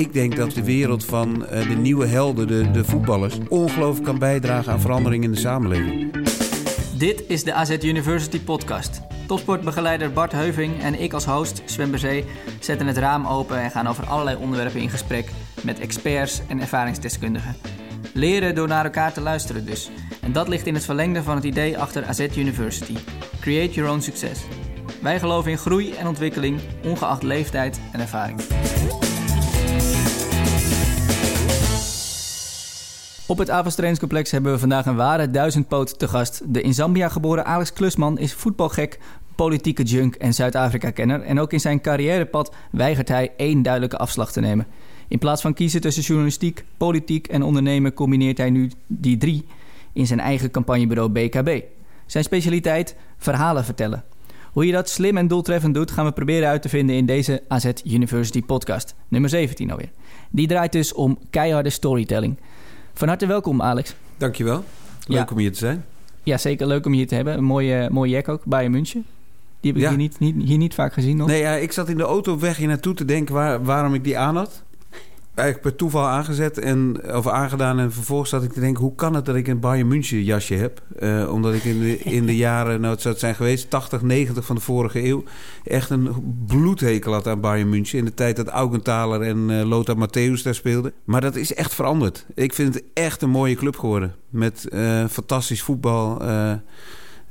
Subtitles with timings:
[0.00, 4.18] ik denk dat de wereld van eh, de nieuwe helden, de, de voetballers, ongelooflijk kan
[4.18, 6.12] bijdragen aan verandering in de samenleving.
[6.98, 9.00] Dit is de AZ University podcast.
[9.26, 12.24] Topsportbegeleider Bart Heuving en ik als host, Sven Bezee,
[12.60, 15.30] zetten het raam open en gaan over allerlei onderwerpen in gesprek
[15.62, 17.56] met experts en ervaringsdeskundigen.
[18.14, 19.90] Leren door naar elkaar te luisteren dus.
[20.20, 22.96] En dat ligt in het verlengde van het idee achter AZ University.
[23.40, 24.40] Create your own success.
[25.02, 28.40] Wij geloven in groei en ontwikkeling, ongeacht leeftijd en ervaring.
[33.30, 36.42] Op het Avas Trainingscomplex hebben we vandaag een ware duizendpoot te gast.
[36.46, 38.98] De in Zambia geboren Alex Klusman is voetbalgek,
[39.34, 41.22] politieke junk en Zuid-Afrika-kenner.
[41.22, 44.66] En ook in zijn carrièrepad weigert hij één duidelijke afslag te nemen.
[45.08, 49.46] In plaats van kiezen tussen journalistiek, politiek en ondernemen combineert hij nu die drie
[49.92, 51.62] in zijn eigen campagnebureau BKB.
[52.06, 54.04] Zijn specialiteit: verhalen vertellen.
[54.52, 57.42] Hoe je dat slim en doeltreffend doet, gaan we proberen uit te vinden in deze
[57.48, 59.90] AZ University podcast, nummer 17 alweer.
[60.30, 62.36] Die draait dus om keiharde storytelling.
[63.00, 63.94] Van harte welkom, Alex.
[64.16, 64.64] Dankjewel.
[65.06, 65.26] Leuk Ja.
[65.32, 65.84] om hier te zijn.
[66.22, 67.36] Ja, zeker leuk om hier te hebben.
[67.36, 69.04] Een mooie, mooie jack ook, Bayern München.
[69.60, 69.88] Die heb ik Ja.
[69.88, 71.26] hier, niet, niet, hier niet vaak gezien nog.
[71.26, 73.94] Nee, ja, ik zat in de auto op weg hier naartoe te denken waar, waarom
[73.94, 74.62] ik die aan had.
[75.40, 77.78] Eigenlijk per toeval aangezet en, of aangedaan.
[77.78, 80.54] En vervolgens zat ik te denken, hoe kan het dat ik een Bayern München jasje
[80.54, 80.82] heb?
[80.98, 84.02] Eh, omdat ik in de, in de jaren, nou het zou het zijn geweest, 80,
[84.02, 85.24] 90 van de vorige eeuw...
[85.64, 87.98] echt een bloedhekel had aan Bayern München.
[87.98, 90.92] In de tijd dat Augenthaler en eh, Lothar Matthäus daar speelden.
[91.04, 92.26] Maar dat is echt veranderd.
[92.34, 94.14] Ik vind het echt een mooie club geworden.
[94.28, 96.18] Met eh, fantastisch voetbal...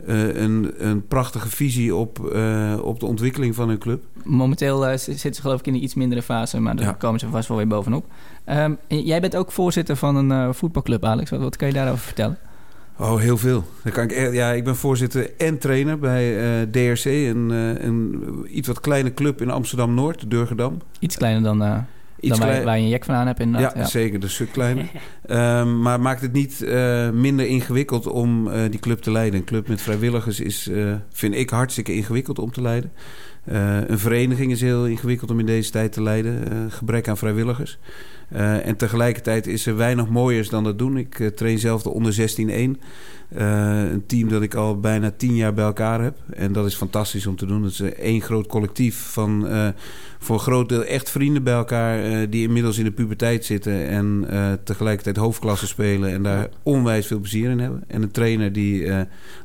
[0.07, 4.03] eh, een, een prachtige visie op, eh, op de ontwikkeling van hun club.
[4.23, 6.91] Momenteel z- zitten ze geloof ik in een iets mindere fase, maar daar Ja.
[6.91, 8.05] komen ze vast wel weer bovenop.
[8.43, 11.29] Ehm, jij bent ook voorzitter van een voetbalclub, Alex.
[11.29, 12.37] Wat, wat kan je daarover vertellen?
[12.97, 13.63] Oh, heel veel.
[13.83, 16.35] Dan kan ik, ja, ik ben voorzitter en trainer bij
[16.71, 17.49] DRC, een,
[17.85, 20.77] een iets wat kleine club in Amsterdam-Noord, Durgedam.
[20.99, 21.85] Iets kleiner dan,
[22.19, 23.75] Iets dan waar, je- klein- waar je een jack van aan hebt inderdaad.
[23.75, 24.85] ja, zeker, dus stuk kleiner.
[25.25, 29.39] Ehm, maar maakt het niet eh, minder ingewikkeld om eh, die club te leiden.
[29.39, 32.91] Een club met vrijwilligers is, eh, vind ik, hartstikke ingewikkeld om te leiden.
[33.43, 36.51] Eh, een vereniging is heel ingewikkeld om in deze tijd te leiden.
[36.51, 37.77] Eh, gebrek aan vrijwilligers.
[38.29, 40.97] Eh, en tegelijkertijd is er weinig mooiers dan dat doen.
[40.97, 42.81] Ik train zelf de onder 16-1.
[43.29, 46.17] Eh, een team dat ik al bijna tien jaar bij elkaar heb.
[46.33, 47.63] En dat is fantastisch om te doen.
[47.63, 49.47] Het is één groot collectief van
[50.19, 52.29] voor een groot deel echt vrienden bij elkaar...
[52.29, 54.27] die inmiddels in de puberteit zitten en
[54.63, 56.11] tegelijkertijd hoofdklasse spelen...
[56.11, 57.83] en daar onwijs veel plezier in hebben.
[57.87, 58.91] En een trainer die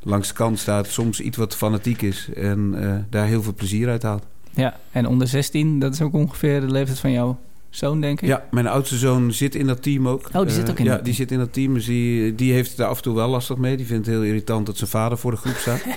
[0.02, 2.28] langs de kant staat, soms iets wat fanatiek is...
[2.34, 2.74] en
[3.10, 4.26] daar heel veel plezier haalt.
[4.50, 7.38] Ja, en onder 16, dat is ook ongeveer de leeftijd van jouw
[7.70, 8.28] zoon, denk ik.
[8.28, 10.28] Ja, mijn oudste zoon zit in dat team ook.
[10.32, 11.28] Oh, die zit Eh, ook in Ja, dat die team.
[11.28, 11.74] zit in dat team.
[11.74, 13.76] Dus die, die heeft er af en toe wel lastig mee.
[13.76, 15.84] Die vindt het heel irritant dat zijn vader voor de groep staat.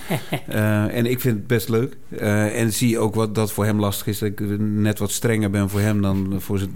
[0.48, 1.98] Eh, en ik vind het best leuk.
[2.18, 4.20] Eh, en zie ook wat dat voor hem lastig is.
[4.20, 6.72] Dat ik net wat strenger ben voor hem dan voor zijn,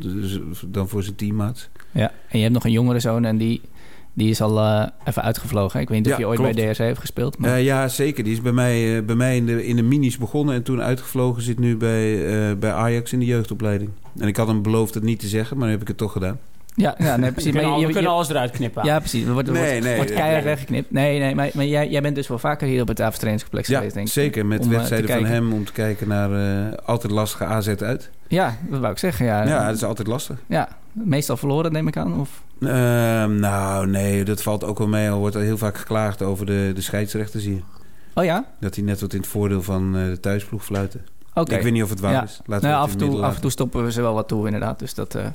[0.67, 1.69] dan voor zijn teammaats.
[1.91, 3.61] Ja, en je hebt nog een jongere zoon en die,
[4.13, 5.79] die is al eh, even uitgevlogen.
[5.79, 6.55] Ik weet niet of Ja, je ooit klopt.
[6.55, 7.37] bij DRC heeft gespeeld.
[7.37, 7.51] Maar...
[7.55, 8.23] Eh, ja, zeker.
[8.23, 10.81] Die is bij mij, eh, bij mij in, de, in de minis begonnen en toen
[10.81, 11.41] uitgevlogen.
[11.41, 13.89] Zit nu bij, eh, bij Ajax in de jeugdopleiding.
[14.19, 16.11] En ik had hem beloofd het niet te zeggen, maar nu heb ik het toch
[16.11, 16.39] gedaan.
[16.75, 17.51] ja, ja, nee, We precies.
[17.51, 18.85] kunnen, Maar al- je- we je- kunnen alles eruit knippen.
[18.85, 19.25] Ja, precies.
[19.25, 20.19] Er wordt, er Nee, wordt, nee, wordt nee.
[20.19, 20.91] keihard weggeknipt.
[20.91, 23.75] Nee, nee, maar, maar jij, jij bent dus wel vaker hier op het Aventrainingscomplex Ja,
[23.77, 24.13] geweest, denk ik.
[24.13, 24.45] zeker.
[24.45, 25.35] Met Om, wedstrijden van kijken.
[25.35, 26.31] hem om te kijken naar
[26.67, 28.09] eh, altijd lastige AZ uit.
[28.27, 29.25] Ja, dat wou ik zeggen.
[29.25, 30.37] Ja, Ja, dat is altijd lastig.
[30.47, 32.19] ja, meestal verloren, neem ik aan.
[32.19, 32.43] Of...
[32.61, 35.09] Ehm, nou, nee, dat valt ook wel mee.
[35.09, 37.61] Al wordt er heel vaak geklaagd over de, de scheidsrechters hier.
[38.13, 38.45] Oh ja?
[38.59, 41.01] Dat hij net wat in het voordeel van eh, de thuisploeg fluiten.
[41.33, 41.55] Oké.
[41.55, 42.23] Ik weet niet of het waar Ja.
[42.23, 42.41] is.
[42.45, 44.27] Laten Nou, we af, het en toe, af en toe stoppen we ze wel wat
[44.27, 44.79] toe, inderdaad.
[44.79, 45.15] Dus dat...
[45.15, 45.25] eh,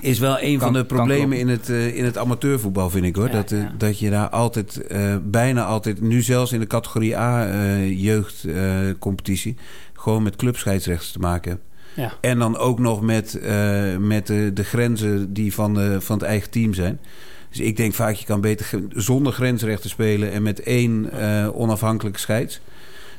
[0.00, 3.16] Is wel een Kan- van de problemen in het, eh, in het amateurvoetbal, vind ik
[3.16, 3.26] hoor.
[3.26, 3.72] Ja, dat, ja.
[3.78, 4.80] dat je daar altijd,
[5.22, 7.46] bijna altijd, nu zelfs in de categorie A
[7.84, 9.56] jeugdcompetitie,
[9.92, 11.62] gewoon met clubscheidsrechters te maken hebt.
[11.94, 12.12] Ja.
[12.20, 16.26] En dan ook nog met, eh, met de, de grenzen die van, de, van het
[16.26, 17.00] eigen team zijn.
[17.48, 22.18] Dus ik denk vaak, je kan beter zonder grensrechten spelen en met één eh, onafhankelijke
[22.18, 22.60] scheids.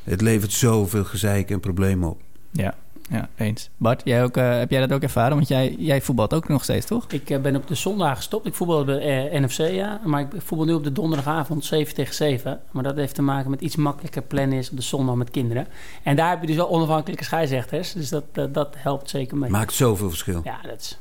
[0.03, 2.22] Het levert zoveel gezeik en problemen op.
[2.51, 2.75] ja,
[3.09, 3.69] ja, eens.
[3.78, 5.36] Bart, jij ook, eh, heb jij dat ook ervaren?
[5.36, 7.05] Want jij, jij voetbalt ook nog steeds, toch?
[7.08, 8.46] Ik eh, ben op de zondag gestopt.
[8.46, 10.02] Ik voetbal bij eh, NFC, ja.
[10.03, 12.59] Maar ik voetbal nu op de donderdagavond 7 tegen 7.
[12.72, 15.67] Maar dat heeft te maken met iets makkelijker plannen is op de zondag met kinderen.
[16.03, 17.94] En daar heb je dus wel onafhankelijke scheidsrechters.
[17.94, 19.49] Dus dat, dat, dat helpt zeker mee.
[19.49, 20.41] Maakt zoveel verschil.
[20.44, 20.97] Ja, dat is...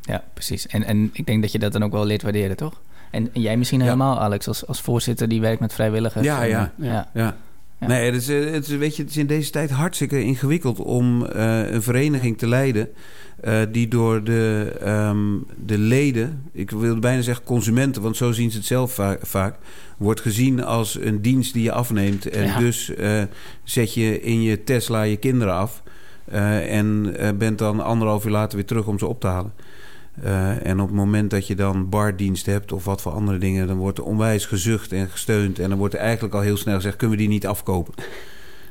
[0.00, 0.66] Ja, precies.
[0.66, 2.80] En, en ik denk dat je dat dan ook wel leert waarderen, toch?
[3.10, 3.84] En, en jij misschien Ja.
[3.84, 6.24] helemaal, Alex, als, als voorzitter die werkt met vrijwilligers.
[6.24, 6.72] Ja, En, ja.
[6.78, 7.08] ja.
[7.14, 7.36] Ja.
[7.80, 7.86] Ja.
[7.86, 10.78] Nee, het is, eh, het, is, weet je, het is in deze tijd hartstikke ingewikkeld
[10.80, 12.88] om eh, een vereniging te leiden.
[13.40, 15.18] eh, die door de, ehm,
[15.64, 19.56] de leden, ik wil bijna zeggen consumenten, want zo zien ze het zelf va- vaak,
[19.98, 22.26] wordt gezien als een dienst die je afneemt.
[22.28, 22.58] En Ja.
[22.58, 22.92] dus
[23.64, 25.82] zet je in je Tesla je kinderen af.
[26.68, 29.52] en bent dan anderhalf uur later weer terug om ze op te halen.
[30.24, 33.66] Uh, en op het moment dat je dan bardienst hebt of wat voor andere dingen,
[33.66, 35.58] dan wordt er onwijs gezucht en gesteund.
[35.58, 37.94] En dan wordt er eigenlijk al heel snel gezegd: kunnen we die niet afkopen?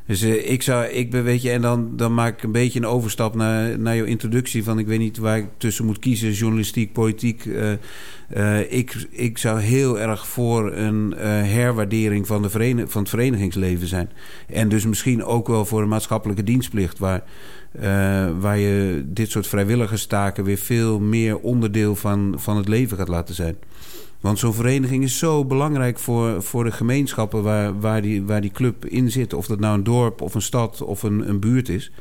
[0.07, 2.79] Dus uh, ik zou, ik ben, weet je, en dan, dan maak ik een beetje
[2.79, 4.63] een overstap naar, naar jouw introductie.
[4.63, 7.45] Van ik weet niet waar ik tussen moet kiezen, journalistiek, politiek.
[7.45, 11.11] Uh, ik, ik zou heel erg voor een
[11.45, 12.49] herwaardering van, de
[12.87, 14.09] van het verenigingsleven zijn.
[14.47, 16.99] En dus misschien ook wel voor een maatschappelijke dienstplicht.
[16.99, 17.23] Waar,
[18.39, 23.35] waar je dit soort vrijwilligerstaken weer veel meer onderdeel van, van het leven gaat laten
[23.35, 23.55] zijn.
[24.19, 28.51] Want zo'n vereniging is zo belangrijk voor, voor de gemeenschappen waar, waar, die, waar die
[28.51, 29.33] club in zit.
[29.33, 31.91] Of dat nou een dorp of een stad of een, een buurt is.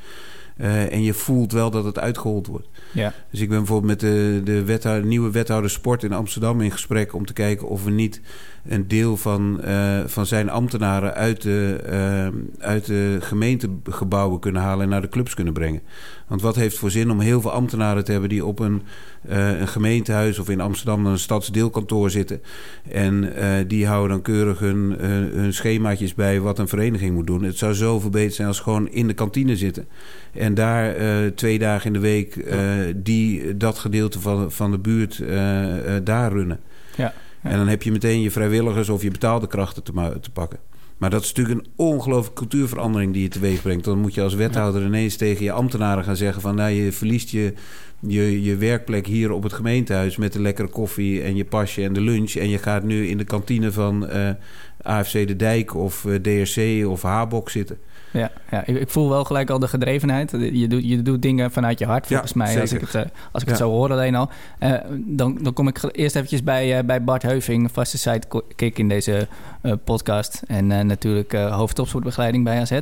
[0.61, 2.69] Uh, en je voelt wel dat het uitgehold wordt.
[2.93, 3.15] Ja.
[3.31, 7.15] Dus ik ben bijvoorbeeld met de, de wethouder, nieuwe wethouder sport in Amsterdam in gesprek
[7.15, 8.21] om te kijken of we niet
[8.69, 14.85] een deel van, uh, van zijn ambtenaren uit de, uh, uit de gemeentegebouwen kunnen halen
[14.85, 15.83] en naar de clubs kunnen brengen.
[16.27, 18.83] Want wat heeft voor zin om heel veel ambtenaren te hebben die op een,
[19.29, 22.43] uh, een gemeentehuis of in Amsterdam een stadsdeelkantoor zitten.
[22.91, 23.33] En
[23.67, 24.95] die houden dan keurig hun,
[25.33, 27.43] hun schemaatjes bij wat een vereniging moet doen.
[27.43, 29.87] Het zou zoveel beter zijn als gewoon in de kantine zitten.
[30.33, 30.95] En daar
[31.35, 32.55] twee dagen in de week
[32.97, 35.23] die, dat gedeelte van, van de buurt
[36.05, 36.61] daar runnen.
[37.45, 40.59] En dan heb je meteen je vrijwilligers of je betaalde krachten te, te pakken.
[40.99, 43.85] Maar dat is natuurlijk een ongelooflijke cultuurverandering die je teweeg brengt.
[43.85, 46.55] Dan moet je als wethouder ineens tegen je ambtenaren gaan zeggen van...
[46.55, 47.55] nou, je verliest je,
[48.01, 50.17] je, je werkplek hier op het gemeentehuis...
[50.17, 52.35] met de lekkere koffie en je pasje en de lunch...
[52.35, 54.37] en je gaat nu in de kantine van uh, eh,
[54.83, 57.79] AFC De Dijk of uh, eh, DRC of Habok zitten...
[58.19, 60.31] Ja, ja ik, ik, voel wel gelijk al de gedrevenheid.
[60.31, 62.61] Je doet, je doet dingen vanuit je hart, volgens mij.
[62.61, 63.03] Als ik het, uh,
[63.33, 64.29] als ik het zo hoor alleen al.
[64.61, 68.89] Uh, dan, dan kom ik eerst eventjes bij, uh, bij Bart Heuving, vaste sidekick in
[68.89, 69.29] deze
[69.85, 70.43] podcast.
[70.47, 72.81] En natuurlijk hoofdtopsportbegeleiding bij AZ.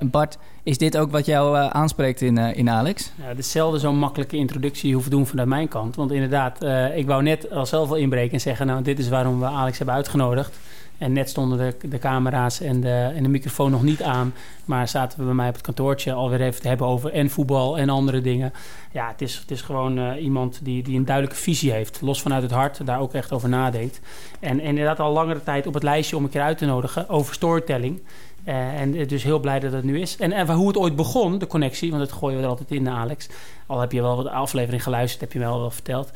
[0.00, 3.12] Bart, is dit ook wat jou aanspreekt in, in Alex?
[3.26, 5.96] Ja, dezelfde zo'n makkelijke introductie hoeven doen vanuit mijn kant.
[5.96, 6.64] Want inderdaad,
[6.94, 8.66] ik wou net al zelf wel inbreken en zeggen...
[8.66, 10.58] nou, dit is waarom we Alex hebben uitgenodigd.
[10.98, 14.34] En net stonden de, de camera's en de, en de microfoon nog niet aan.
[14.64, 17.78] Maar zaten we bij mij op het kantoortje alweer even te hebben over en voetbal
[17.78, 18.52] en andere dingen.
[18.92, 22.00] Ja, het is, het is gewoon uh, iemand die, die een duidelijke visie heeft.
[22.00, 24.00] Los vanuit het hart, daar ook echt over nadenkt.
[24.40, 27.08] En, en inderdaad al langere tijd op het lijstje om een keer uit te nodigen
[27.08, 28.00] over storytelling.
[28.48, 30.16] Uh, en dus heel blij dat het nu is.
[30.16, 32.88] En, en hoe het ooit begon, de connectie, want dat gooien we er altijd in,
[32.88, 33.28] Alex.
[33.66, 36.10] Al heb je wel wat aflevering geluisterd, heb je wel wel verteld.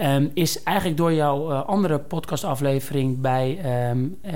[0.00, 3.58] Um, is eigenlijk door jouw uh, andere podcastaflevering bij
[3.90, 4.32] um, uh,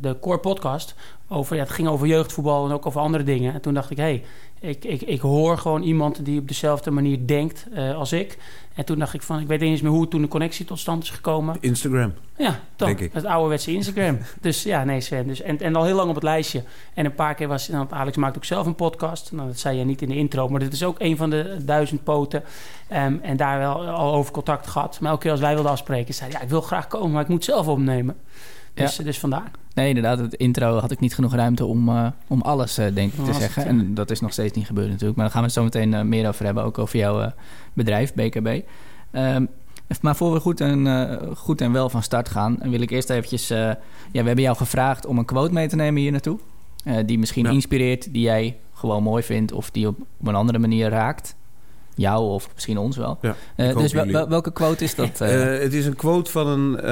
[0.00, 0.94] de Core Podcast.
[1.28, 3.54] Over, ja, het ging over jeugdvoetbal en ook over andere dingen.
[3.54, 4.22] En toen dacht ik, hé, hey,
[4.60, 8.38] ik, ik, ik hoor gewoon iemand die op dezelfde manier denkt uh, als ik.
[8.74, 10.78] En toen dacht ik van, ik weet niet eens meer hoe toen de connectie tot
[10.78, 11.56] stand is gekomen.
[11.60, 12.12] Instagram.
[12.36, 12.94] Ja, toch.
[13.12, 14.18] Het ouderwetse Instagram.
[14.40, 15.26] dus ja, nee Sven.
[15.26, 16.62] Dus, en, en al heel lang op het lijstje.
[16.94, 19.32] En een paar keer was, nou, Alex maakt ook zelf een podcast.
[19.32, 21.56] Nou, dat zei je niet in de intro, maar dit is ook een van de
[21.64, 22.42] duizend poten.
[22.92, 25.00] Um, en daar wel al over contact gehad.
[25.00, 27.28] Maar elke keer als wij wilden afspreken, zei ja, ik wil graag komen, maar ik
[27.28, 28.16] moet zelf opnemen.
[28.78, 29.04] Dus, ja.
[29.04, 29.50] dus vandaar.
[29.74, 30.18] Nee, inderdaad.
[30.18, 33.32] Het intro had ik niet genoeg ruimte om, uh, om alles, uh, denk ik, te
[33.32, 33.66] zeggen.
[33.66, 35.16] En dat is nog steeds niet gebeurd natuurlijk.
[35.16, 36.64] Maar daar gaan we het zo meteen uh, meer over hebben.
[36.64, 37.32] Ook over jouw
[37.72, 38.60] bedrijf, BKB.
[39.12, 39.48] Um,
[40.00, 40.86] maar voor we goed en,
[41.36, 42.58] goed en wel van start gaan...
[42.62, 43.48] wil ik eerst eventjes...
[43.48, 43.76] ja,
[44.12, 46.38] we hebben jou gevraagd om een quote mee te nemen hier naartoe.
[47.06, 47.50] die misschien ja.
[47.50, 49.52] inspireert, die jij gewoon mooi vindt...
[49.52, 51.36] of die op, op een andere manier raakt
[51.98, 53.18] jou of misschien ons wel.
[53.22, 55.20] Ja, uh, dus wel, welke quote is dat?
[55.22, 55.54] Uh?
[55.54, 56.90] Uh, het is een quote van een,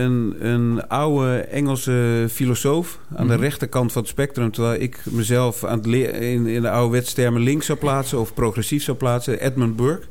[0.00, 3.26] een, een oude Engelse filosoof aan mm -hmm.
[3.26, 3.42] de mhm.
[3.42, 4.50] rechterkant van het spectrum.
[4.50, 8.82] Terwijl ik mezelf aan het in, in de oude wetstermen links zou plaatsen of progressief
[8.82, 9.40] zou plaatsen.
[9.40, 10.06] Edmund Burke.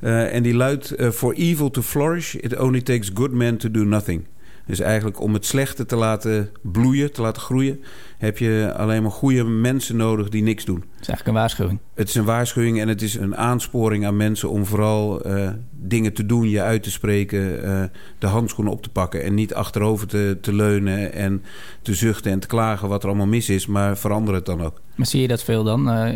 [0.00, 4.26] en die luidt: For evil to flourish, it only takes good men to do nothing.
[4.68, 7.82] Dus eigenlijk om het slechte te laten bloeien, te laten groeien,
[8.18, 10.76] heb je alleen maar goede mensen nodig die niks doen.
[10.76, 11.78] Het is eigenlijk een waarschuwing.
[11.94, 16.12] Het is een waarschuwing en het is een aansporing aan mensen om vooral uh, dingen
[16.12, 17.82] te doen, je uit te spreken, uh,
[18.18, 21.42] de handschoenen op te pakken en niet achterover te, te leunen en
[21.82, 24.80] te zuchten en te klagen wat er allemaal mis is, maar verander het dan ook.
[24.94, 25.88] Maar zie je dat veel dan?
[25.88, 26.10] Uh,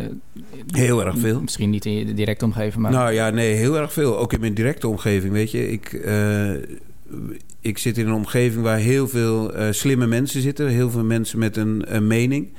[0.66, 1.40] heel erg veel.
[1.40, 2.92] Misschien niet in je directe omgeving, maar...
[2.92, 4.18] Nou ja, nee, heel erg veel.
[4.18, 5.70] Ook in mijn directe omgeving, weet je.
[5.70, 5.92] Ik
[7.60, 10.68] ik zit in een omgeving waar heel veel uh, slimme mensen zitten.
[10.68, 12.52] Heel veel mensen met een, mening.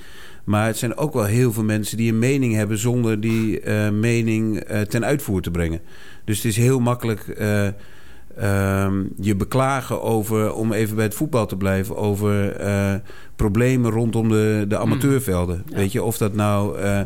[0.43, 3.89] Maar het zijn ook wel heel veel mensen die een mening hebben zonder die uh,
[3.89, 5.81] mening uh, ten uitvoer te brengen.
[6.25, 7.25] Dus het is heel makkelijk
[8.37, 12.93] ehm, je beklagen over, om even bij het voetbal te blijven, over eh,
[13.35, 15.63] problemen rondom de, de amateurvelden.
[15.69, 15.75] Ja.
[15.75, 17.05] Weet je, of dat nou eh, eh,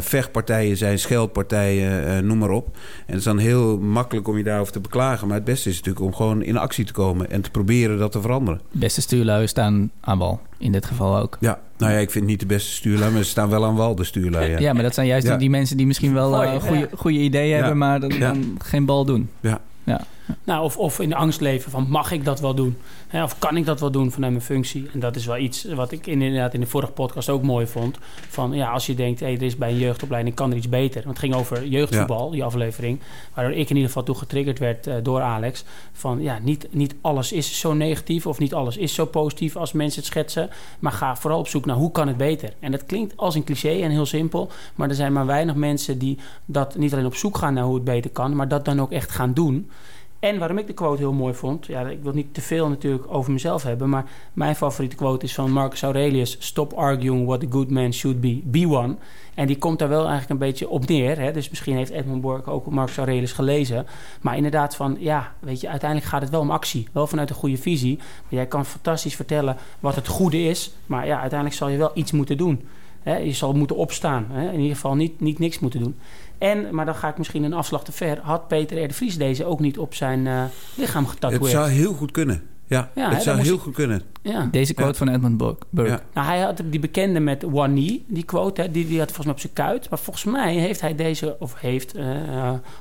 [0.00, 2.66] vechtpartijen zijn, scheldpartijen, eh, noem maar op.
[2.76, 5.26] En het is dan heel makkelijk om je daarover te beklagen.
[5.26, 8.12] Maar het beste is natuurlijk om gewoon in actie te komen en te proberen dat
[8.12, 8.60] te veranderen.
[8.72, 10.40] Beste stuurlui staan aan wal.
[10.58, 11.36] In dit geval ook.
[11.40, 13.94] Ja, nou ja, ik vind niet de beste stuurlui, maar ze staan wel aan wal,
[13.94, 14.50] de stuurlui.
[14.50, 14.58] Ja.
[14.58, 15.30] Ja, maar dat zijn juist Ja.
[15.30, 16.60] die, die mensen die misschien wel
[16.96, 17.56] goede, ideeën Ja.
[17.56, 18.18] hebben, maar dan, Ja.
[18.32, 19.30] dan geen bal doen.
[19.40, 19.60] Ja.
[19.84, 20.00] Ja.
[20.44, 22.76] Nou, of, of in de angst leven van mag ik dat wel doen?
[23.08, 24.88] Hè, of kan ik dat wel doen vanuit mijn functie?
[24.92, 27.66] En dat is wel iets wat ik in- inderdaad in de vorige podcast ook mooi
[27.66, 27.98] vond.
[28.28, 31.02] Van ja, als je denkt, hey, er is bij een jeugdopleiding kan er iets beter.
[31.04, 33.00] Want het ging over jeugdvoetbal, die aflevering.
[33.34, 35.64] Waardoor ik in ieder geval toe getriggerd werd eh, door Alex.
[35.92, 39.72] Van ja, niet, niet alles is zo negatief of niet alles is zo positief als
[39.72, 40.50] mensen het schetsen.
[40.78, 42.52] Maar ga vooral op zoek naar hoe kan het beter.
[42.60, 44.50] En dat klinkt als een cliché en heel simpel.
[44.74, 47.74] Maar er zijn maar weinig mensen die dat niet alleen op zoek gaan naar hoe
[47.74, 48.36] het beter kan.
[48.36, 49.70] Maar dat dan ook echt gaan doen.
[50.18, 53.04] En waarom ik de quote heel mooi vond, ja, ik wil niet te veel natuurlijk
[53.08, 57.46] over mezelf hebben, maar mijn favoriete quote is van Marcus Aurelius: Stop arguing what a
[57.50, 58.96] good man should be, be one.
[59.34, 61.18] En die komt daar wel eigenlijk een beetje op neer.
[61.18, 61.32] Hè?
[61.32, 63.86] Dus misschien heeft Edmund Burke ook Marcus Aurelius gelezen.
[64.20, 66.88] Maar inderdaad, van ja, weet je, uiteindelijk gaat het wel om actie.
[66.92, 67.96] Wel vanuit een goede visie.
[67.96, 70.72] Maar jij kan fantastisch vertellen wat het goede is.
[70.86, 72.62] Maar ja, uiteindelijk zal je wel iets moeten doen.
[73.02, 73.16] Hè?
[73.16, 74.26] Je zal moeten opstaan.
[74.30, 74.52] Hè?
[74.52, 75.96] In ieder geval niet, niet niks moeten doen.
[76.38, 78.18] En, maar dan ga ik misschien een afslag te ver.
[78.22, 78.88] Had Peter R.
[78.88, 81.50] de Vries deze ook niet op zijn eh, lichaam Het getatoeëerd?
[81.50, 82.42] zou heel goed kunnen.
[82.68, 84.02] Ja, Ja, het zou heel ik- goed kunnen.
[84.22, 84.48] Ja.
[84.50, 86.00] Deze quote van Edmund Burke.
[86.14, 89.26] Nou, hij had die bekende met one knee, die quote, hè, die, die had volgens
[89.26, 89.90] mij op zijn kuit.
[89.90, 92.06] Maar volgens mij heeft hij deze, of heeft, eh,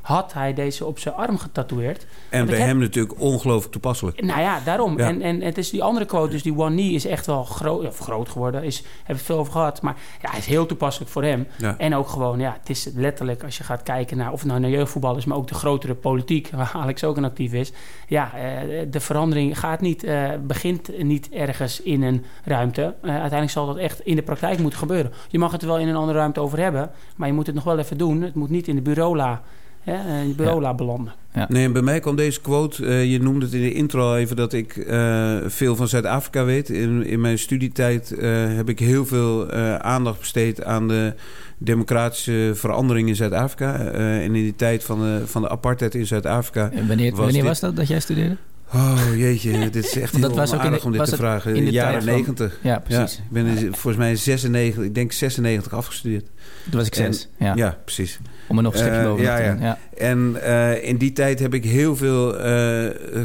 [0.02, 2.06] had hij deze op zijn arm getatoeëerd.
[2.30, 4.22] En Want bij heb- hem natuurlijk ongelooflijk toepasselijk.
[4.24, 4.98] Nou ja, daarom.
[4.98, 5.08] Ja.
[5.08, 7.86] En, en het is die andere quote, dus die one knee is echt wel groot,
[7.88, 8.64] of groot geworden.
[8.64, 9.82] Is, heb ik het veel over gehad.
[9.82, 11.48] Maar ja, hij is heel toepasselijk voor hem.
[11.58, 11.76] Ja.
[11.78, 14.60] En ook gewoon, ja, het is letterlijk als je gaat kijken naar of het nou
[14.60, 17.72] naar jeugdvoetbal is, maar ook de grotere politiek, waar Alex ook een actief is.
[18.08, 22.82] Ja, eh, de verandering gaat niet, eh, begint niet ergens in een ruimte.
[23.02, 25.12] Eh, uiteindelijk zal dat echt in de praktijk moeten gebeuren.
[25.30, 27.56] Je mag het er wel in een andere ruimte over hebben, maar je moet het
[27.56, 28.22] nog wel even doen.
[28.22, 29.42] Het moet niet in de bureaula,
[29.82, 31.14] hè, eh, in de bureaula belanden.
[31.48, 32.86] Nee, en bij mij kwam deze quote.
[32.86, 36.44] eh, je noemde het in de intro al even dat ik eh, veel van Zuid-Afrika
[36.46, 36.70] weet.
[36.70, 41.14] In, in mijn studietijd eh, heb ik heel veel eh, aandacht besteed aan de
[41.58, 43.76] democratische verandering in Zuid-Afrika.
[43.80, 46.70] Eh, en in die tijd van de, van de apartheid in Zuid-Afrika.
[46.72, 48.38] En wanneer Was wanneer dit- was dat dat jij studeerde?
[48.74, 51.16] Oh jeetje, dit is echt heel dat was ook in aardig de- om dit te
[51.16, 51.56] vragen.
[51.56, 52.60] in de jaren 90.
[52.64, 53.18] Ja, precies.
[53.18, 56.26] ik ben in- volgens mij 96, ik denk 96 afgestudeerd.
[56.70, 57.28] Toen was ik En- zes.
[57.40, 57.54] Ja.
[57.56, 58.20] Ja, precies.
[58.48, 59.60] Om er nog een stukje Eh, boven ja, te doen.
[59.62, 59.78] Ja.
[59.98, 62.46] En eh, in die tijd heb ik heel veel eh,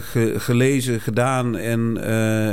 [0.00, 2.02] ge- gelezen, gedaan en,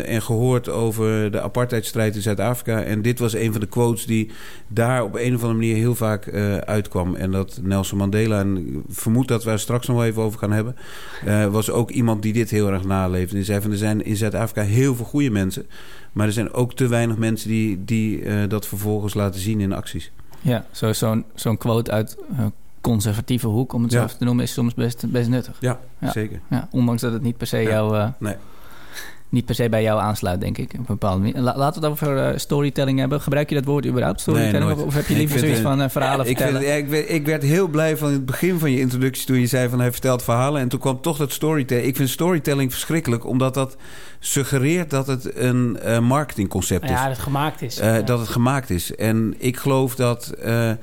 [0.06, 2.84] en gehoord over de apartheidstrijd in Zuid-Afrika.
[2.84, 4.32] En dit was een van de quotes die
[4.68, 6.34] daar op een of andere manier heel vaak
[6.66, 7.16] uitkwam.
[7.16, 10.40] En dat Nelson Mandela, en ik vermoed dat we er straks nog wel even over
[10.40, 10.76] gaan hebben,
[11.52, 13.38] was ook iemand die dit heel erg naleefde.
[13.38, 15.66] En zei van er zijn in Zuid-Afrika heel veel goede mensen.
[16.12, 20.12] Maar er zijn ook te weinig mensen die, die dat vervolgens laten zien in acties.
[20.42, 22.46] Ja, zo- zo'n zo'n quote uit eh,
[22.82, 24.08] conservatieve hoek, om het Ja.
[24.08, 25.58] zo te noemen, is soms best, best nuttig.
[25.60, 26.12] Ja, Ja.
[26.12, 26.40] zeker.
[26.50, 27.70] Ja, ondanks dat het niet per se, Ja.
[27.70, 28.36] jou, eh, Nee.
[29.30, 30.72] Niet per se bij jou aansluit, denk ik.
[30.74, 31.40] Op een bepaalde manier.
[31.42, 33.22] La- laten we het over eh, storytelling hebben.
[33.22, 34.72] Gebruik je dat woord überhaupt, storytelling?
[34.72, 36.62] of, of heb je liever ik vind, zoiets van eh, verhalen ik, vertellen?
[36.62, 39.40] vind, ja, ik, werd, ik werd heel blij van het begin van je introductie toen
[39.40, 40.62] je zei van hij vertelt verhalen.
[40.62, 41.88] En toen kwam toch dat storytelling.
[41.88, 43.76] Ik vind storytelling verschrikkelijk, omdat dat
[44.20, 46.90] suggereert dat het een eh, marketingconcept is.
[46.90, 47.80] Ja, dat het gemaakt is.
[47.80, 48.02] Eh, Ja.
[48.02, 48.96] Dat het gemaakt is.
[48.96, 50.78] En ik geloof dat eh, eh,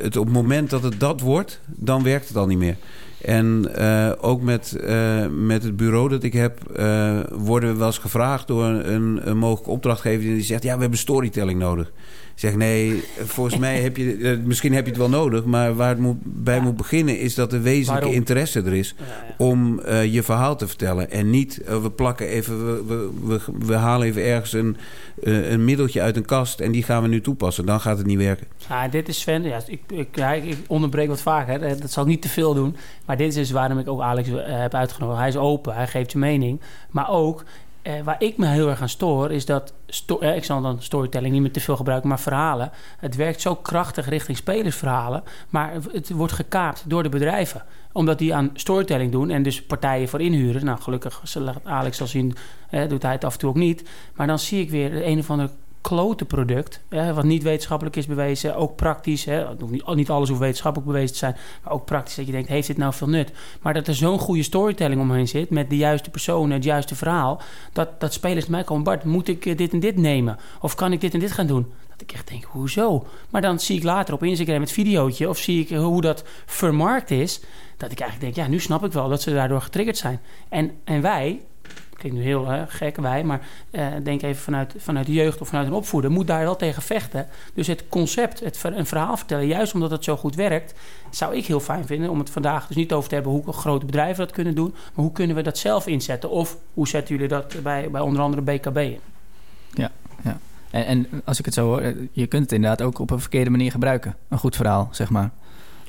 [0.00, 2.76] het op het moment dat het dat wordt, dan werkt het al niet meer.
[3.20, 7.86] En eh, ook met, eh, met het bureau dat ik heb, eh, worden we wel
[7.86, 11.92] eens gevraagd door een, een mogelijke opdrachtgever die zegt: Ja, we hebben storytelling nodig.
[12.38, 15.88] Zeg nee, volgens mij heb je, eh, misschien heb je het wel nodig, maar waar
[15.88, 16.62] het moet, bij Ja.
[16.62, 18.12] moet beginnen is dat er wezenlijke Waarom?
[18.20, 19.34] interesse er is Ja, ja.
[19.44, 21.10] om eh, je verhaal te vertellen.
[21.10, 24.76] En niet, eh, we plakken even, we, we, we, we halen even ergens een,
[25.22, 27.66] een middeltje uit een kast en die gaan we nu toepassen.
[27.66, 28.46] Dan gaat het niet werken.
[28.68, 29.42] Ja, dit is Sven.
[29.42, 31.60] Ja, ik, ik, ik onderbreek wat vaker.
[31.60, 31.76] hè.
[31.76, 32.76] Dat zal ik niet te veel doen.
[33.06, 35.18] Maar dit is dus waarom ik ook Alex heb uitgenodigd.
[35.18, 36.60] Hij is open, hij geeft je mening.
[36.90, 37.44] Maar ook,
[37.88, 39.72] eh, waar ik me heel erg aan stoor, is dat...
[40.20, 42.70] eh, ik zal dan storytelling niet meer te veel gebruiken, maar verhalen.
[42.98, 45.22] Het werkt zo krachtig richting spelersverhalen.
[45.48, 47.62] Maar het wordt gekaapt door de bedrijven.
[47.92, 50.64] Omdat die aan storytelling doen en dus partijen voor inhuren.
[50.64, 51.22] Nou, gelukkig,
[51.64, 52.36] Alex al zien,
[52.70, 53.88] eh, doet hij het af en toe ook niet.
[54.14, 55.50] Maar dan zie ik weer een of ander
[55.88, 56.80] klote product,
[57.14, 59.24] wat niet wetenschappelijk is bewezen, ook praktisch.
[59.24, 59.46] Hè,
[59.94, 62.76] niet, alles hoeft wetenschappelijk bewezen te zijn, maar ook praktisch dat je denkt, heeft dit
[62.76, 63.32] nou veel nut?
[63.60, 67.40] Maar dat er zo'n goede storytelling omheen zit, met de juiste personen, het juiste verhaal,
[67.72, 70.38] dat, dat spelers mij komen, Bart, moet ik eh, dit en dit nemen?
[70.60, 71.72] Of kan ik dit en dit gaan doen?
[71.88, 73.06] Dat ik echt denk, hoezo?
[73.30, 75.28] Maar dan zie ik later op Instagram het videootje...
[75.28, 77.40] of zie ik hoe dat vermarkt is...
[77.76, 80.20] dat ik eigenlijk denk, ja, nu snap ik wel dat ze daardoor getriggerd zijn.
[80.48, 81.40] En, en wij,
[81.98, 83.40] klinkt nu heel gek, wij, maar
[83.70, 86.82] uh, denk even vanuit, vanuit de jeugd of vanuit een opvoeder, moet daar wel tegen
[86.82, 87.26] vechten.
[87.54, 90.74] Dus het concept, het, een verhaal vertellen, juist omdat het zo goed werkt,
[91.10, 93.86] zou ik heel fijn vinden om het vandaag dus niet over te hebben hoe grote
[93.86, 96.30] bedrijven dat kunnen doen, maar hoe kunnen we dat zelf inzetten?
[96.30, 99.00] Of hoe zetten jullie dat bij, bij onder andere BKB in?
[99.70, 99.90] Ja,
[100.24, 100.38] ja.
[100.70, 103.20] En, en als ik het zo hoor, eh, je kunt het inderdaad ook op een
[103.20, 104.16] verkeerde manier gebruiken.
[104.28, 105.30] Een goed verhaal, zeg maar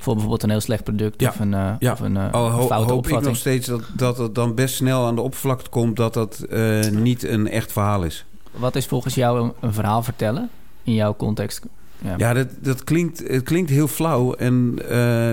[0.04, 1.30] voor bijvoorbeeld een heel slecht product ja.
[1.30, 1.92] of een, uh, ja.
[1.92, 3.22] of een uh, Al ho foute hoop opvatting.
[3.22, 6.46] ik nog steeds dat, dat het dan best snel aan de oppervlakte komt dat dat
[6.50, 8.26] uh, niet een echt verhaal is.
[8.52, 10.50] Wat is volgens jou een, een verhaal vertellen
[10.84, 11.66] in jouw context?
[12.02, 14.34] Ja, ja dat, dat klinkt, het klinkt heel flauw.
[14.34, 14.74] En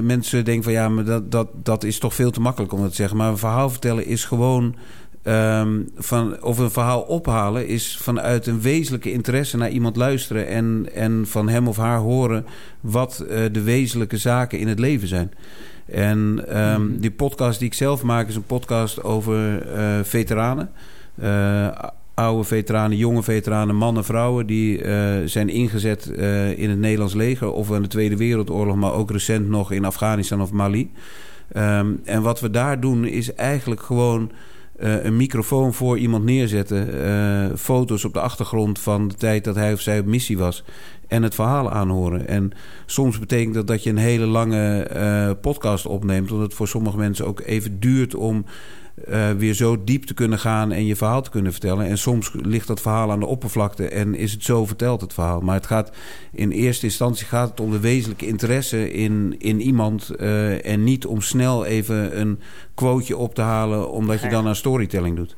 [0.06, 2.90] mensen denken van ja, maar dat, dat, dat is toch veel te makkelijk om dat
[2.90, 3.16] te zeggen.
[3.16, 4.74] Maar een verhaal vertellen is gewoon
[5.28, 10.86] Um, van, of een verhaal ophalen is vanuit een wezenlijke interesse naar iemand luisteren en,
[10.94, 12.46] en van hem of haar horen
[12.80, 15.32] wat uh, de wezenlijke zaken in het leven zijn.
[15.86, 17.00] En um, mm.
[17.00, 20.70] die podcast die ik zelf maak is een podcast over uh, veteranen.
[21.22, 21.68] Uh,
[22.14, 24.80] oude veteranen, jonge veteranen, mannen, vrouwen die
[25.24, 26.06] zijn ingezet
[26.56, 30.40] in het Nederlands leger of in de Tweede Wereldoorlog, maar ook recent nog in Afghanistan
[30.40, 30.90] of Mali.
[31.56, 34.30] Um, en wat we daar doen is eigenlijk gewoon.
[34.80, 36.94] Uh, een microfoon voor iemand neerzetten.
[36.94, 40.64] Uh, foto's op de achtergrond van de tijd dat hij of zij op missie was.
[41.08, 42.28] En het verhaal aanhoren.
[42.28, 42.50] En
[42.86, 46.30] soms betekent dat dat je een hele lange uh, podcast opneemt.
[46.30, 48.44] Omdat het voor sommige mensen ook even duurt om
[49.08, 51.86] uh, weer zo diep te kunnen gaan en je verhaal te kunnen vertellen.
[51.86, 55.40] En soms ligt dat verhaal aan de oppervlakte en is het zo verteld, het verhaal.
[55.40, 55.90] Maar het gaat
[56.32, 60.10] in eerste instantie gaat het om de wezenlijke interesse in, in iemand.
[60.20, 62.40] Uh, en niet om snel even een
[62.74, 65.36] quoteje op te halen, omdat je dan aan storytelling doet.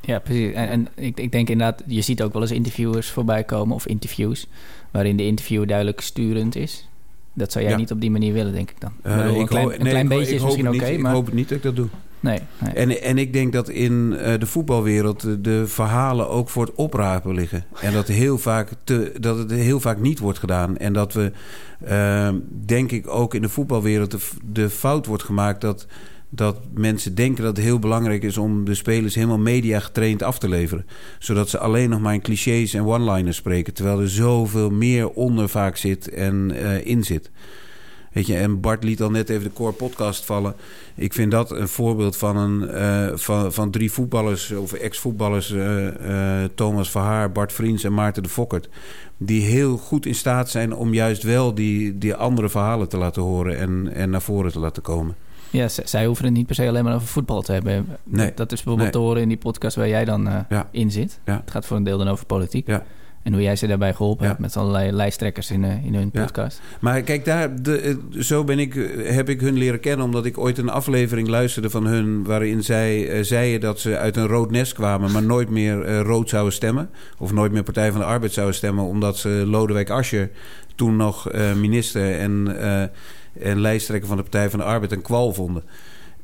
[0.00, 0.52] Ja, precies.
[0.52, 3.86] En, en ik, ik denk inderdaad, je ziet ook wel eens interviewers voorbij komen of
[3.86, 4.48] interviews,
[4.90, 6.88] waarin de interview duidelijk sturend is.
[7.32, 7.78] Dat zou jij ja.
[7.78, 8.92] niet op die manier willen, denk ik dan.
[9.06, 10.96] Uh, bedoel, ik een klein, nee, een klein ik, beetje ik is misschien oké, okay,
[10.96, 11.10] maar...
[11.10, 11.88] Ik hoop het niet dat ik dat doe.
[12.20, 12.38] Nee.
[12.74, 16.74] En, en ik denk dat in uh, de voetbalwereld de, de verhalen ook voor het
[16.74, 17.64] oprapen liggen.
[17.80, 20.76] En dat, heel vaak te, dat het heel vaak niet wordt gedaan.
[20.76, 21.32] En dat we,
[21.88, 22.28] uh,
[22.66, 24.16] denk ik, ook in de voetbalwereld
[24.52, 25.86] de, fout wordt gemaakt dat
[26.28, 30.38] dat mensen denken dat het heel belangrijk is om de spelers helemaal media getraind af
[30.38, 30.86] te leveren.
[31.18, 33.74] Zodat ze alleen nog maar in clichés en one-liners spreken.
[33.74, 37.30] Terwijl er zoveel meer onder vaak zit en uh, in zit.
[38.16, 40.54] Weet je, en Bart liet al net even de Core podcast vallen.
[40.94, 45.50] Ik vind dat een voorbeeld van, een, uh, van, van drie voetballers of ex-voetballers...
[45.50, 48.68] Uh, uh, Thomas Verhaar, Bart Vriends en Maarten de Fokkert...
[49.16, 53.22] die heel goed in staat zijn om juist wel die, die andere verhalen te laten
[53.22, 53.58] horen...
[53.58, 55.14] en, en naar voren te laten komen.
[55.50, 57.86] Ja, zij hoeven het niet per se alleen maar over voetbal te hebben.
[58.04, 58.32] Nee.
[58.34, 59.02] Dat is bijvoorbeeld Nee.
[59.02, 60.68] te horen in die podcast waar jij dan eh, Ja.
[60.70, 61.18] in zit.
[61.24, 61.40] Ja.
[61.44, 62.66] Het gaat voor een deel dan over politiek.
[62.66, 62.84] Ja.
[63.26, 64.28] En hoe jij ze daarbij geholpen Ja.
[64.30, 66.22] hebt met allerlei lijsttrekkers in, eh, in hun Ja.
[66.22, 66.60] podcast.
[66.80, 70.06] Maar kijk, daar, de, eh, zo ben ik, eh, heb ik hun leren kennen...
[70.06, 72.24] omdat ik ooit een aflevering luisterde van hun...
[72.24, 75.12] waarin zij zeiden dat ze uit een rood nest kwamen...
[75.12, 76.90] maar nooit meer rood zouden stemmen.
[77.18, 78.84] Of nooit meer Partij van de Arbeid zouden stemmen...
[78.84, 80.30] omdat ze Lodewijk Asscher,
[80.74, 82.18] toen nog minister...
[82.18, 82.56] En,
[83.40, 85.62] en lijsttrekker van de Partij van de Arbeid een kwal vonden.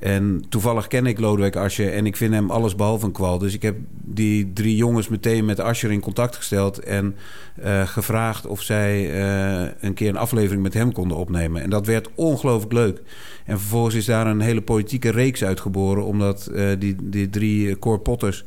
[0.03, 3.39] En toevallig ken ik Lodewijk Asscher en ik vind hem alles behalve een kwal.
[3.39, 6.79] Dus ik heb die drie jongens meteen met Asscher in contact gesteld...
[6.79, 7.17] en
[7.63, 11.63] eh, gevraagd of zij eh, een keer een aflevering met hem konden opnemen.
[11.63, 13.03] En dat werd ongelooflijk leuk.
[13.45, 16.05] En vervolgens is daar een hele politieke reeks uitgeboren...
[16.05, 18.45] omdat eh, die, die drie Cor Potters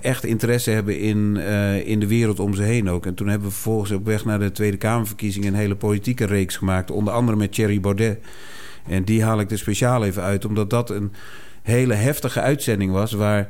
[0.00, 1.36] echt interesse hebben in,
[1.84, 3.06] in de wereld om ze heen ook.
[3.06, 5.48] En toen hebben we vervolgens op weg naar de Tweede Kamerverkiezingen...
[5.48, 6.90] een hele politieke reeks gemaakt.
[6.90, 8.18] Onder andere met Thierry Baudet...
[8.88, 11.12] En die haal ik er speciaal even uit, omdat dat een
[11.62, 13.12] hele heftige uitzending was.
[13.12, 13.48] Waar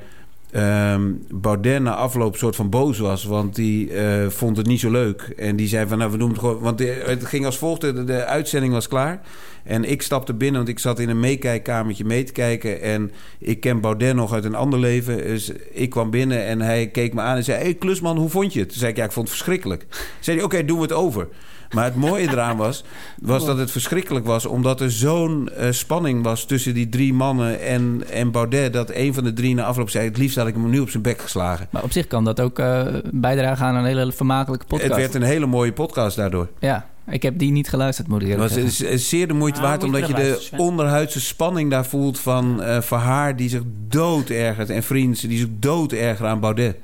[0.51, 4.91] ehm, Baudet na afloop soort van boos was, want die eh, vond het niet zo
[4.91, 5.33] leuk.
[5.37, 6.59] En die zei van, nou, we doen het gewoon.
[6.59, 9.21] Want het ging als volgt: de, de uitzending was klaar.
[9.65, 12.83] En ik stapte binnen, want ik zat in een meekijkkamertje mee te kijken.
[12.83, 15.17] En ik ken Baudet nog uit een ander leven.
[15.17, 18.29] Dus ik kwam binnen en hij keek me aan en zei: Hé, hey, Klusman, hoe
[18.29, 18.69] vond je het?
[18.69, 19.87] Toen zei ik: Ja, ik vond het verschrikkelijk.
[20.21, 21.29] Zei hij: Oké, doen we het over.
[21.75, 22.85] Maar het mooie eraan was,
[23.23, 24.47] was dat het verschrikkelijk was...
[24.47, 28.73] omdat er zo'n eh, spanning was tussen die drie mannen en, en Baudet...
[28.73, 30.09] dat een van de drie na afloop zei...
[30.09, 31.67] het liefst had ik hem nu op zijn bek geslagen.
[31.71, 34.89] Maar op zich kan dat ook eh, bijdragen aan een hele vermakelijke podcast.
[34.91, 36.49] Het werd een hele mooie podcast daardoor.
[36.59, 38.87] Ja, ik heb die niet geluisterd, moet ik Het eerlijk was zeggen.
[38.89, 39.83] is- is zeer de moeite Ah, waard...
[39.85, 40.59] omdat je de Sven.
[40.59, 43.37] onderhuidse spanning daar voelt van eh Verhaar...
[43.37, 46.77] die zich dood ergert en Vriends die zich dood ergeren aan Baudet.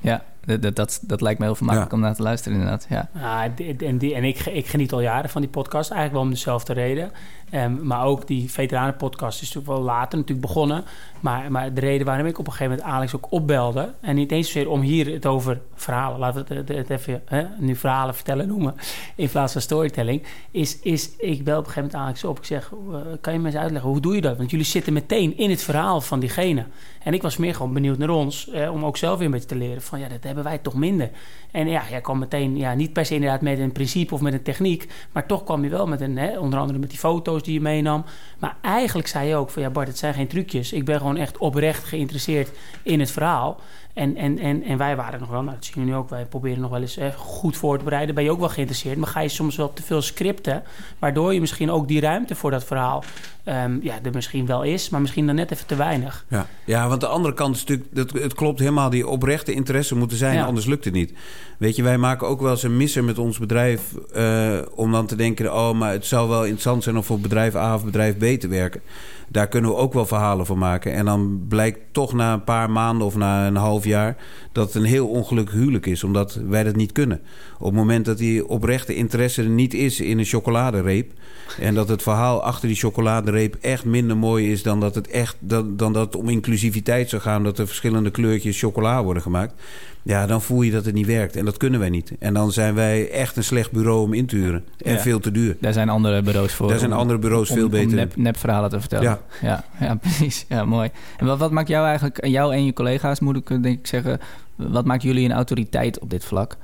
[0.00, 1.96] Ja, dat, dat, dat, dat lijkt me heel vermakelijk Ja.
[1.96, 2.86] om naar te luisteren inderdaad.
[2.88, 3.08] Ja.
[3.14, 3.42] Ah,
[3.86, 6.72] en die, en ik, ik geniet al jaren van die podcast, eigenlijk wel om dezelfde
[6.72, 7.10] reden.
[7.50, 10.84] Ehm, maar ook die veteranenpodcast is natuurlijk wel later natuurlijk begonnen.
[11.20, 13.92] Maar, maar de reden waarom ik op een gegeven moment Alex ook opbelde...
[14.00, 16.18] en niet eens zozeer om hier het over verhalen...
[16.18, 18.74] laten we het, even hè, nu verhalen vertellen noemen...
[19.14, 20.22] in plaats van storytelling...
[20.50, 22.38] is, is ik bel op een gegeven moment Alex op.
[22.38, 24.36] Ik zeg, uh, kan je me eens uitleggen, hoe doe je dat?
[24.36, 26.64] Want jullie zitten meteen in het verhaal van diegene.
[27.02, 28.50] En ik was meer gewoon benieuwd naar ons...
[28.50, 29.98] Eh, om ook zelf weer een beetje te leren van...
[29.98, 31.10] ja, dat hebben wij toch minder.
[31.50, 32.56] En ja, jij kwam meteen...
[32.56, 34.88] ja, niet per se inderdaad met een principe of met een techniek...
[35.12, 36.18] maar toch kwam je wel met een...
[36.18, 38.04] Hè, onder andere met die foto's die je meenam.
[38.38, 39.62] Maar eigenlijk zei je ook van...
[39.62, 40.72] ja Bart, het zijn geen trucjes.
[40.72, 42.50] Ik ben gewoon echt oprecht geïnteresseerd
[42.82, 43.60] in het verhaal.
[43.98, 46.24] En, en, en, en wij waren nog wel, nou, dat zien we nu ook, wij
[46.24, 48.14] proberen nog wel eens eh, goed voor te bereiden.
[48.14, 50.62] Ben je ook wel geïnteresseerd, maar ga je soms wel te veel scripten,
[50.98, 53.04] waardoor je misschien ook die ruimte voor dat verhaal
[53.44, 56.24] um, ja, er misschien wel is, maar misschien dan net even te weinig.
[56.28, 59.96] Ja, ja want de andere kant is natuurlijk, dat, het klopt helemaal, die oprechte interesse
[59.96, 60.44] moeten zijn, ja.
[60.44, 61.12] anders lukt het niet.
[61.58, 65.06] Weet je, wij maken ook wel eens een misser met ons bedrijf uh, om dan
[65.06, 68.16] te denken, oh, maar het zou wel interessant zijn om voor bedrijf A of bedrijf
[68.16, 68.80] B te werken
[69.28, 70.92] daar kunnen we ook wel verhalen van maken.
[70.92, 74.16] En dan blijkt toch na een paar maanden of na een half jaar
[74.52, 77.20] dat het een heel ongelukkig huwelijk is, omdat wij dat niet kunnen.
[77.58, 81.12] Op het moment dat die oprechte interesse er niet is in een chocoladereep.
[81.60, 85.36] En dat het verhaal achter die chocoladereep echt minder mooi is dan dat het echt
[85.38, 89.54] dan, dan dat het om inclusiviteit zou gaan, dat er verschillende kleurtjes chocola worden gemaakt.
[90.02, 91.36] Ja, dan voel je dat het niet werkt.
[91.36, 92.12] En dat kunnen wij niet.
[92.18, 94.64] En dan zijn wij echt een slecht bureau om in te huren.
[94.78, 94.98] En ja.
[94.98, 95.56] veel te duur.
[95.60, 96.68] Daar zijn andere bureaus voor.
[96.68, 97.88] Daar zijn andere bureaus om, veel beter.
[97.88, 99.04] Om nep, nepverhalen te vertellen.
[99.04, 99.20] Ja.
[99.42, 100.44] Ja, ja, precies.
[100.48, 100.90] Ja, mooi.
[101.16, 104.20] En wat, wat maakt jou eigenlijk, jou en je collega's moet ik denk ik zeggen...
[104.56, 106.56] wat maakt jullie een autoriteit op dit vlak?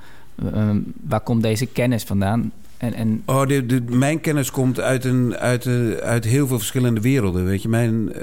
[0.45, 0.71] Uh,
[1.09, 2.53] waar komt deze kennis vandaan?
[2.85, 3.23] En, en...
[3.27, 7.45] Oh, de, mijn kennis komt uit, een, uit, de, uit heel veel verschillende werelden.
[7.45, 8.23] Weet je, mijn, uh,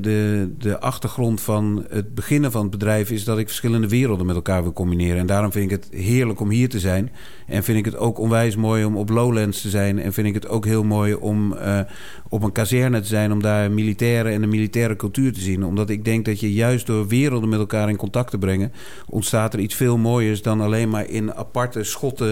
[0.00, 4.34] de, de achtergrond van het beginnen van het bedrijf is dat ik verschillende werelden met
[4.34, 5.18] elkaar wil combineren.
[5.18, 7.10] En daarom vind ik het heerlijk om hier te zijn.
[7.46, 9.98] En vind ik het ook onwijs mooi om op Lowlands te zijn.
[9.98, 11.80] En vind ik het ook heel mooi om uh,
[12.28, 13.32] op een kazerne te zijn.
[13.32, 15.64] Om daar militairen en de militaire cultuur te zien.
[15.64, 18.72] Omdat ik denk dat je juist door werelden met elkaar in contact te brengen.
[19.06, 22.30] ontstaat er iets veel mooiers dan alleen maar in aparte schotten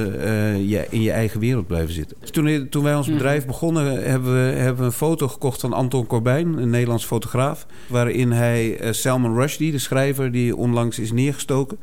[0.69, 2.17] je, in je eigen wereld blijven zitten.
[2.21, 6.07] Dus toen, toen wij ons bedrijf begonnen, hebben we, hebben een foto gekocht van Anton
[6.07, 7.67] Corbijn, een Nederlands fotograaf.
[7.87, 11.79] Waarin hij uh, Salman Rushdie, de schrijver die onlangs is neergestoken.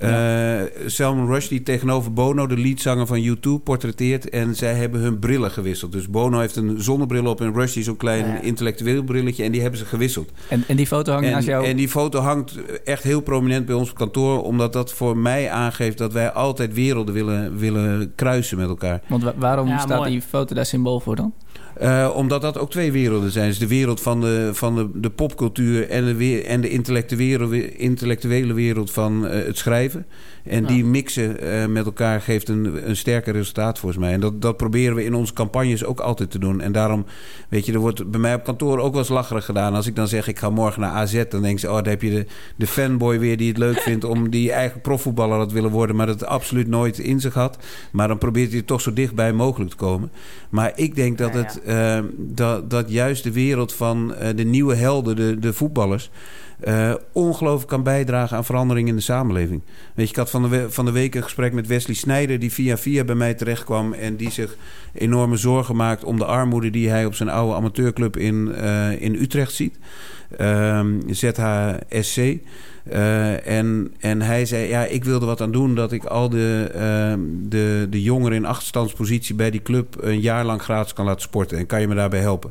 [0.00, 0.60] Ja.
[0.60, 4.28] Uh, Salman Rushdie tegenover Bono, de leadzanger van U2, portretteert.
[4.28, 5.92] En zij hebben hun brillen gewisseld.
[5.92, 8.40] Dus Bono heeft een zonnebril op en Rushdie zo'n klein ja.
[8.40, 9.44] intellectueel brilletje.
[9.44, 10.30] En die hebben ze gewisseld.
[10.48, 11.66] En, en die foto hangt en, naast jou?
[11.66, 12.54] En die foto hangt
[12.84, 14.42] echt heel prominent bij ons op kantoor.
[14.42, 19.00] Omdat dat voor mij aangeeft dat wij altijd werelden willen, willen kruisen met elkaar.
[19.06, 20.10] Want waarom ja, staat mooi.
[20.10, 21.32] die foto daar symbool voor dan?
[21.82, 23.48] Uh, omdat dat ook twee werelden zijn.
[23.48, 27.76] Dus de wereld van de, van de, de popcultuur en de, weer, en de intellectuele,
[27.76, 30.06] intellectuele wereld van uh, het schrijven.
[30.44, 30.68] En ja.
[30.68, 34.12] die mixen uh, met elkaar geeft een, een sterker resultaat volgens mij.
[34.12, 36.60] En dat, dat proberen we in onze campagnes ook altijd te doen.
[36.60, 37.04] En daarom,
[37.48, 39.74] weet je, er wordt bij mij op kantoor ook wel eens lacherig gedaan.
[39.74, 42.02] Als ik dan zeg, ik ga morgen naar AZ, dan denk ze, oh, daar heb
[42.02, 45.70] je de, de fanboy weer die het leuk vindt om die eigen profvoetballer had willen
[45.70, 47.58] worden, maar dat het absoluut nooit in zich had.
[47.92, 50.10] Maar dan probeert hij toch zo dichtbij mogelijk te komen.
[50.50, 51.60] Maar ik denk dat, het,
[52.16, 56.10] dat, dat juist de wereld van uh, de nieuwe helden, de, de voetballers.
[56.64, 59.62] Uh, ongelooflijk kan bijdragen aan verandering in de samenleving.
[59.94, 62.52] Weet je, ik had van de, van de week een gesprek met Wesley Snijder, die
[62.52, 64.56] via via bij mij terecht kwam en die zich
[64.92, 69.14] enorme zorgen maakt om de armoede die hij op zijn oude amateurclub in, uh, in
[69.14, 69.78] Utrecht ziet.
[70.40, 72.16] Uh, ZHSC.
[72.92, 76.70] Uh, en, en hij zei, ja, ik wilde wat aan doen dat ik al de,
[76.74, 81.22] uh, de, de jongeren in achterstandspositie bij die club een jaar lang gratis kan laten
[81.22, 81.58] sporten.
[81.58, 82.50] En kan je me daarbij helpen?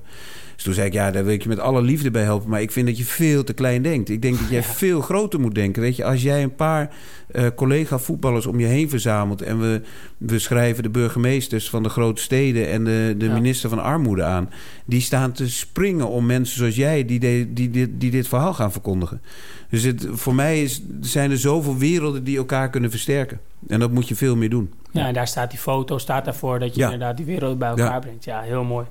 [0.56, 2.50] Dus toen zei ik, ja, daar wil ik je met alle liefde bij helpen.
[2.50, 4.10] Maar ik vind dat je veel te klein denkt.
[4.10, 4.64] Ik denk dat jij ja.
[4.64, 5.82] veel groter moet denken.
[5.82, 6.94] Weet je, als jij een paar
[7.32, 9.42] uh, collega-voetballers om je heen verzamelt...
[9.42, 9.82] en we,
[10.18, 12.70] we schrijven de burgemeesters van de grote steden...
[12.70, 13.34] en de, de ja.
[13.34, 14.50] minister van Armoede aan...
[14.86, 17.06] die staan te springen om mensen zoals jij...
[17.06, 19.22] die, de, die, die, die dit verhaal gaan verkondigen.
[19.70, 23.40] Dus het, voor mij is, zijn er zoveel werelden die elkaar kunnen versterken.
[23.68, 24.74] En dat moet je veel meer doen.
[24.92, 26.60] Ja, en daar staat die foto staat daarvoor...
[26.60, 26.86] dat je ja.
[26.92, 28.24] inderdaad die wereld bij elkaar brengt.
[28.24, 28.86] Ja, heel mooi.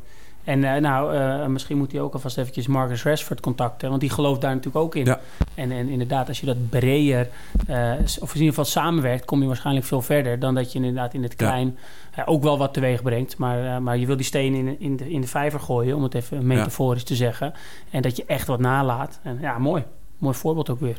[0.45, 3.89] En uh, nou, uh, misschien moet hij ook alvast eventjes Marcus Rashford contacten.
[3.89, 5.05] Want die gelooft daar natuurlijk ook in.
[5.05, 5.21] Ja.
[5.55, 7.29] En, en inderdaad, als je dat breder...
[7.71, 9.25] Uh, of in ieder geval samenwerkt...
[9.25, 10.39] kom je waarschijnlijk veel verder...
[10.39, 11.79] dan dat je inderdaad in het klein
[12.17, 12.25] ja.
[12.25, 13.37] ook wel wat teweeg brengt.
[13.37, 15.97] Maar, maar je wil die steen in, in, de, in de vijver gooien...
[15.97, 17.07] om het even metaforisch ja.
[17.07, 17.53] te zeggen.
[17.91, 19.21] En dat je echt wat nalaat.
[19.23, 19.85] En ja, mooi.
[20.19, 20.97] Mooi voorbeeld ook weer.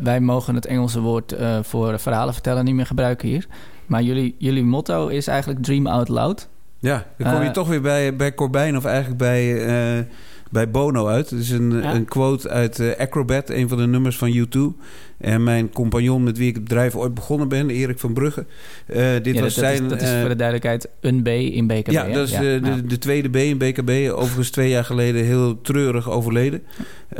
[0.00, 3.46] Wij mogen het Engelse woord voor verhalen vertellen niet meer gebruiken hier.
[3.86, 6.48] Maar jullie, jullie motto is eigenlijk dream out loud...
[6.82, 9.66] Ja, dan kom je uh, toch weer bij, bij Corbijn of eigenlijk bij,
[9.98, 10.04] uh,
[10.50, 11.30] bij Bono uit.
[11.30, 11.94] Het is een, ja.
[11.94, 14.80] een quote uit uh, Acrobat, een van de nummers van U2.
[15.22, 18.44] En mijn compagnon met wie ik het bedrijf ooit begonnen ben, Erik van Brugge.
[18.86, 21.66] Uh, dit ja, was dat, zijn, is, dat is voor de duidelijkheid een B in
[21.66, 21.90] BKB.
[21.90, 24.10] Ja, dat is ja, de, de, de, tweede B in BKB.
[24.12, 26.62] Overigens twee jaar geleden heel treurig overleden.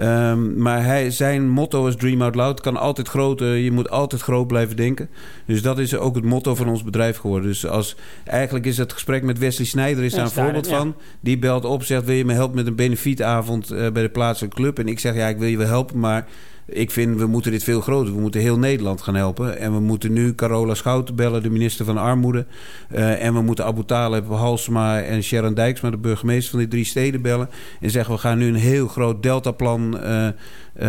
[0.00, 2.60] Um, maar hij, zijn motto is Dream Out Loud.
[2.60, 3.56] kan altijd groter.
[3.56, 5.08] Je moet altijd groot blijven denken.
[5.46, 7.48] Dus dat is ook het motto van ons bedrijf geworden.
[7.48, 10.94] Dus als, eigenlijk is het gesprek met Wesley Snijder is daar een voorbeeld van.
[11.20, 14.56] Die belt op, zegt wil je me helpen met een benefietavond uh, bij de plaatselijke
[14.56, 14.78] club.
[14.78, 16.26] En ik zeg ja, ik wil je wel helpen, maar
[16.66, 18.14] ik vind we moeten dit veel groter.
[18.14, 19.59] We moeten heel Nederland gaan helpen.
[19.59, 22.46] En we moeten nu Carola Schouten bellen, de minister van Armoede.
[22.94, 26.85] Uh, en we moeten Abu Talib, Halsma en Sharon Dijksma, de burgemeester van die drie
[26.85, 27.48] steden, bellen.
[27.81, 30.29] En zeggen we gaan nu een heel groot deltaplan uh,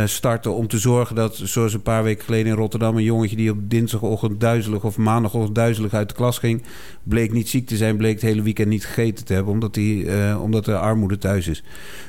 [0.05, 3.51] starten om te zorgen dat, zoals een paar weken geleden in Rotterdam, een jongetje die
[3.51, 6.63] op dinsdagochtend duizelig of maandagochtend duizelig uit de klas ging,
[7.03, 10.03] bleek niet ziek te zijn, bleek het hele weekend niet gegeten te hebben, omdat, die,
[10.03, 11.63] uh, omdat er armoede thuis is.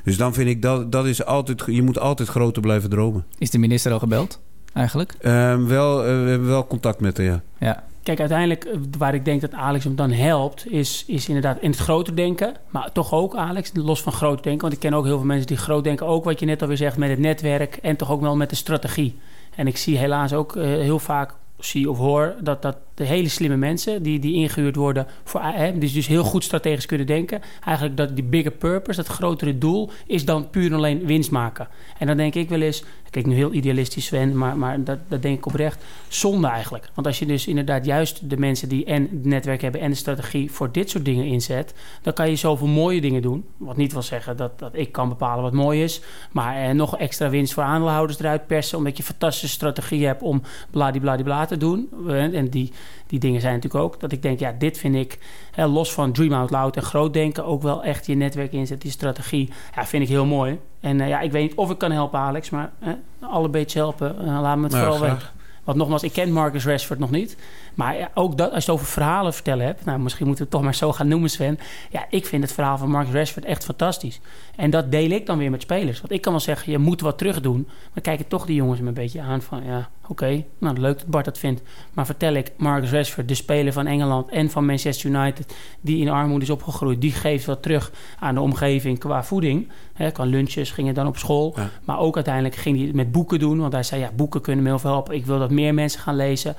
[0.04, 3.24] Dus dan vind ik dat, dat is altijd, je moet altijd groter blijven dromen.
[3.38, 4.40] Is de minister al gebeld,
[4.72, 5.14] eigenlijk?
[5.20, 7.42] Uh, wel, we hebben wel contact met haar, ja.
[7.58, 7.84] ja.
[8.04, 11.78] Kijk, uiteindelijk waar ik denk dat Alex hem dan helpt, is, is inderdaad in het
[11.78, 12.54] groter denken.
[12.68, 14.62] Maar toch ook, Alex, los van groot denken.
[14.62, 16.06] Want ik ken ook heel veel mensen die groot denken.
[16.06, 18.56] Ook wat je net alweer zegt met het netwerk en toch ook wel met de
[18.56, 19.18] strategie.
[19.54, 23.28] En ik zie helaas ook uh, heel vaak, zie of hoor, dat, dat de hele
[23.28, 27.42] slimme mensen die, die ingehuurd worden, voor, hè, dus, dus heel goed strategisch kunnen denken.
[27.64, 31.68] Eigenlijk dat die bigger purpose, dat grotere doel, is dan puur en alleen winst maken.
[31.98, 35.22] En dan denk ik wel eens, kijk nu heel idealistisch Sven, maar, maar dat, dat
[35.22, 36.90] denk ik oprecht, zonde eigenlijk.
[36.94, 39.96] Want als je dus inderdaad juist de mensen die en het netwerk hebben en de
[39.96, 43.44] strategie voor dit soort dingen inzet, dan kan je zoveel mooie dingen doen.
[43.56, 46.00] Wat niet wil zeggen dat, dat ik kan bepalen wat mooi is,
[46.32, 50.42] maar eh, nog extra winst voor aandeelhouders eruit persen, omdat je fantastische strategie hebt om
[50.70, 51.88] bladibladibla te doen.
[52.08, 52.72] En die,
[53.06, 55.18] die dingen zijn natuurlijk ook dat ik denk, ja, dit vind ik,
[55.50, 58.80] hè, los van Dream Out Loud en groot denken, ook wel echt je netwerk inzet,
[58.80, 60.58] die strategie, ja, vind ik heel mooi.
[60.80, 63.78] En uh, ja, ik weet niet of ik kan helpen, Alex, maar uh, alle beetje
[63.78, 65.28] helpen, uh, laat me het Nou, vooral weten.
[65.64, 67.36] Want nogmaals, ik ken Marcus Rashford nog niet.
[67.74, 69.84] Maar ook dat, als je het over verhalen vertellen hebt...
[69.84, 71.58] nou, misschien moeten we het toch maar zo gaan noemen, Sven.
[71.90, 74.20] Ja, ik vind het verhaal van Marcus Rashford echt fantastisch.
[74.56, 76.00] En dat deel ik dan weer met spelers.
[76.00, 77.68] Want ik kan wel zeggen, je moet wat terug doen.
[77.92, 79.64] Maar kijken toch die jongens me een beetje aan van...
[79.64, 81.62] ja, oké, nou leuk dat Bart dat vindt.
[81.92, 84.30] Maar vertel ik, Marcus Rashford, de speler van Engeland...
[84.30, 87.00] en van Manchester United, die in armoede is opgegroeid...
[87.00, 89.68] die geeft wat terug aan de omgeving qua voeding.
[89.94, 91.52] Hè, kan lunches, gingen dan op school.
[91.56, 91.70] Ja.
[91.84, 93.58] Maar ook uiteindelijk ging hij het met boeken doen.
[93.58, 95.14] Want hij zei, ja, boeken kunnen me heel veel helpen.
[95.14, 96.54] Ik wil dat meer mensen gaan lezen.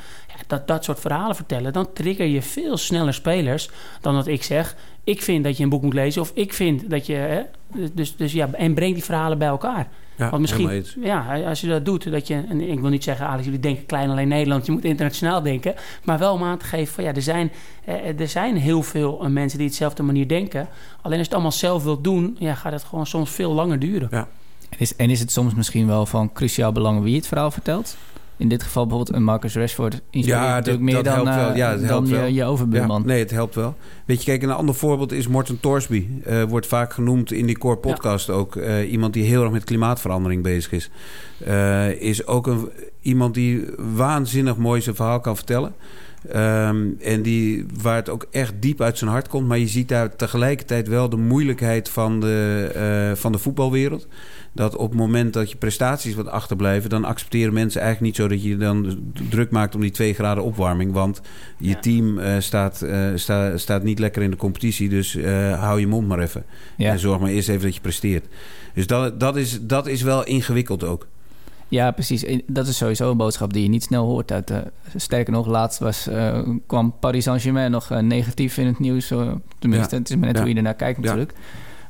[0.47, 1.73] Dat, dat soort verhalen vertellen.
[1.73, 3.69] Dan trigger je veel sneller spelers
[4.01, 4.75] dan dat ik zeg...
[5.03, 6.21] ik vind dat je een boek moet lezen.
[6.21, 7.13] Of ik vind dat je...
[7.13, 7.41] Hè,
[7.93, 9.87] dus, dus ja, en breng die verhalen bij elkaar.
[10.17, 13.27] Ja, Want misschien, ja, als je dat doet, dat je, en ik wil niet zeggen,
[13.27, 16.65] Alex, jullie denken klein alleen Nederland, je moet internationaal denken, maar wel om aan te
[16.65, 17.51] geven van ja, er zijn,
[17.85, 20.67] eh, er zijn heel veel eh, mensen die hetzelfde manier denken.
[21.01, 23.79] Alleen als je het allemaal zelf wilt doen, ja, gaat het gewoon soms veel langer
[23.79, 24.07] duren.
[24.11, 24.27] Ja.
[24.69, 27.97] En is, en is het soms misschien wel van cruciaal belang wie het verhaal vertelt?
[28.37, 31.35] In dit geval bijvoorbeeld een Marcus Rashford inspireert Ja, natuurlijk dat- meer dat dan, helpt
[31.41, 31.49] wel.
[31.49, 32.25] eh, Ja, dat dan helpt je, wel.
[32.25, 33.01] je overbuurman.
[33.01, 33.75] Ja, nee, het helpt wel.
[34.05, 36.07] Weet je, kijk, een ander voorbeeld is Morten Torsby.
[36.23, 38.55] Eh, wordt vaak genoemd in die Core podcast ook.
[38.55, 40.89] Eh, iemand die heel erg met klimaatverandering bezig is.
[41.99, 42.69] Is ook een,
[43.01, 45.73] iemand die waanzinnig mooi zijn verhaal kan vertellen.
[46.31, 49.47] Ehm, en die, waar het ook echt diep uit zijn hart komt.
[49.47, 54.07] Maar je ziet daar tegelijkertijd wel de moeilijkheid van de, van de voetbalwereld.
[54.55, 56.89] Dat op het moment dat je prestaties wat achterblijven...
[56.89, 59.75] dan accepteren mensen eigenlijk niet zo dat je je dan druk maakt...
[59.75, 60.91] om die twee graden opwarming.
[60.93, 61.21] Want
[61.57, 61.79] je Ja.
[61.79, 64.89] team eh, staat, eh, sta, staat niet lekker in de competitie.
[64.89, 66.43] Dus eh, hou je mond maar even.
[66.77, 66.91] Ja.
[66.91, 68.25] En zorg maar eerst even dat je presteert.
[68.73, 71.07] Dus dat, dat, is, dat is wel ingewikkeld ook.
[71.67, 72.25] Ja, precies.
[72.47, 74.31] Dat is sowieso een boodschap die je niet snel hoort.
[74.31, 74.51] Uit,
[74.95, 76.09] sterker nog, laatst was,
[76.67, 79.07] kwam Paris Saint-Germain nog negatief in het nieuws.
[79.59, 80.01] tenminste, Ja.
[80.01, 80.41] het is maar net Ja.
[80.41, 81.25] hoe je ernaar kijkt Ja.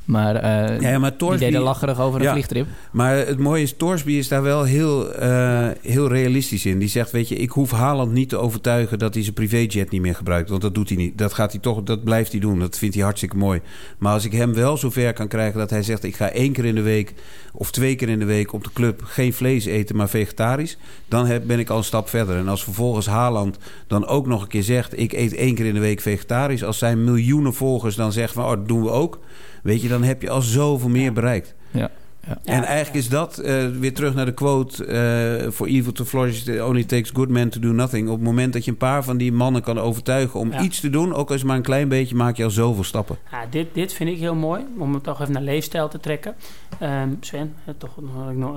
[0.06, 2.32] Maar, eh Ja, maar die Torsby, deden lacherig over een Ja.
[2.32, 2.66] vliegtrip.
[2.90, 6.78] Maar het mooie is, Torsby is daar wel heel, eh, heel realistisch in.
[6.78, 8.98] Die zegt, weet je, ik hoef Haaland niet te overtuigen...
[8.98, 10.48] dat hij zijn privéjet niet meer gebruikt.
[10.48, 11.18] Want dat doet hij niet.
[11.18, 12.58] Dat gaat hij toch, dat blijft hij doen.
[12.58, 13.60] Dat vindt hij hartstikke mooi.
[13.98, 16.04] Maar als ik hem wel zover kan krijgen dat hij zegt...
[16.04, 17.14] ik ga één keer in de week
[17.52, 19.02] of twee keer in de week op de club...
[19.04, 20.78] geen vlees eten, maar vegetarisch...
[21.08, 22.36] dan heb, ben ik al een stap verder.
[22.36, 24.98] En als vervolgens Haaland dan ook nog een keer zegt...
[24.98, 26.64] ik eet één keer in de week vegetarisch...
[26.64, 28.44] als zijn miljoenen volgers dan zeggen van...
[28.44, 29.18] oh, dat doen we ook...
[29.66, 31.54] weet je, dan heb je al zoveel meer bereikt.
[31.70, 31.90] Ja.
[32.26, 36.04] Ja, En eigenlijk is dat eh, weer terug naar de quote: eh, For evil to
[36.04, 38.08] flourish, it only takes good men to do nothing.
[38.08, 40.60] Op het moment dat je een paar van die mannen kan overtuigen om Ja.
[40.60, 43.16] iets te doen, ook als maar een klein beetje, maak je al zoveel stappen.
[43.30, 46.34] Ja, dit, dit vind ik heel mooi, om het toch even naar leefstijl te trekken.
[46.78, 47.90] Ehm, Sven, eh, toch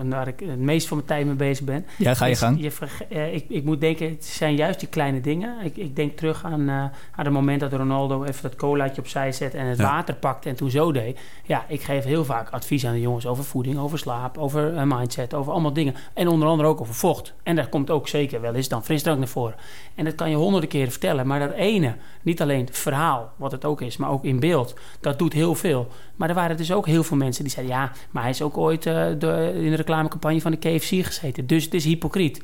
[0.09, 1.85] waar ik, het meest van mijn tijd mee bezig ben.
[1.97, 2.61] Ja, ga je gang.
[2.61, 2.71] Je
[3.09, 5.55] eh, ik, ik moet denken, het zijn juist die kleine dingen.
[5.63, 6.91] Ik, ik denk terug aan, eh, aan
[7.25, 9.83] het moment dat Ronaldo even dat colaatje opzij zet en het Ja.
[9.83, 11.19] water pakte en toen zo deed.
[11.45, 14.83] Ja, ik geef heel vaak advies aan de jongens over voeding over slaap, over uh,
[14.83, 15.95] mindset, over allemaal dingen.
[16.13, 17.33] En onder andere ook over vocht.
[17.43, 19.55] En daar komt ook zeker wel eens dan frisdrank naar voren.
[19.95, 21.27] En dat kan je honderden keren vertellen.
[21.27, 24.73] Maar dat ene, niet alleen het verhaal, wat het ook is, maar ook in beeld,
[24.99, 25.87] dat doet heel veel.
[26.15, 28.57] Maar er waren dus ook heel veel mensen die zeiden: ja, maar hij is ook
[28.57, 31.47] ooit de, in de reclamecampagne van de KFC gezeten.
[31.47, 32.41] Dus het is hypocriet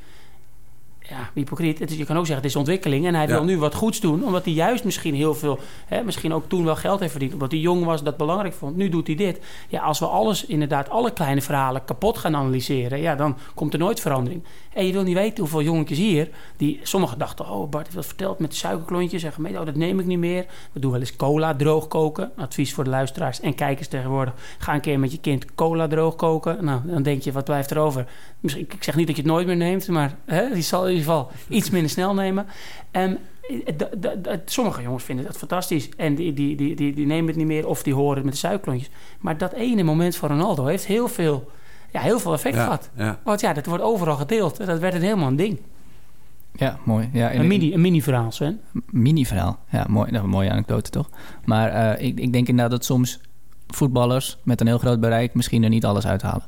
[1.09, 1.79] ja, hypocriet.
[1.79, 3.05] Het is, je kan ook zeggen, het is ontwikkeling.
[3.05, 5.59] En hij wil nu wat goeds doen, omdat hij juist misschien heel veel...
[5.85, 8.75] Hè, misschien ook toen wel geld heeft verdiend, omdat hij jong was, dat belangrijk vond.
[8.75, 9.39] Nu doet hij dit.
[9.67, 13.01] Ja, als we alles, inderdaad, alle kleine verhalen kapot gaan analyseren...
[13.01, 14.43] ja, dan komt er nooit verandering.
[14.75, 16.29] En je wil niet weten hoeveel jongetjes hier...
[16.57, 19.23] die sommigen dachten, oh, Bart heeft wat verteld met suikerklontjes...
[19.23, 20.45] en oh, dat neem ik niet meer.
[20.71, 22.31] We doen wel eens cola droog koken.
[22.35, 24.33] Advies voor de luisteraars en kijkers tegenwoordig.
[24.57, 26.65] Ga een keer met je kind cola droog koken.
[26.65, 28.07] Nou, dan denk je, wat blijft er over?
[28.39, 31.03] Misschien, ik zeg niet dat je het nooit meer neemt, maar hè, die zal ieder
[31.03, 32.45] geval iets minder snel nemen.
[32.91, 33.19] En
[34.45, 35.89] sommige jongens vinden dat fantastisch.
[35.97, 38.33] En die, die, die, die, die nemen het niet meer of die horen het met
[38.33, 38.89] de suikerklontjes.
[39.19, 41.51] Maar dat ene moment van Ronaldo heeft heel veel,
[41.95, 42.89] ja, heel veel effect gehad.
[42.95, 43.19] Ja.
[43.23, 44.65] Want ja, dat wordt overal gedeeld.
[44.65, 45.60] Dat werd een helemaal een ding.
[46.51, 47.10] Ja, mooi.
[47.13, 48.60] Ja, een, mini, een mini-verhaal, Sven.
[48.89, 49.60] Mini-verhaal.
[49.69, 50.12] Ja, mooi.
[50.12, 51.10] Dat een mooie anekdote, toch?
[51.45, 53.19] Maar uh, ik, ik denk inderdaad dat soms
[53.67, 55.34] voetballers met een heel groot bereik...
[55.34, 56.43] misschien er niet alles uithalen.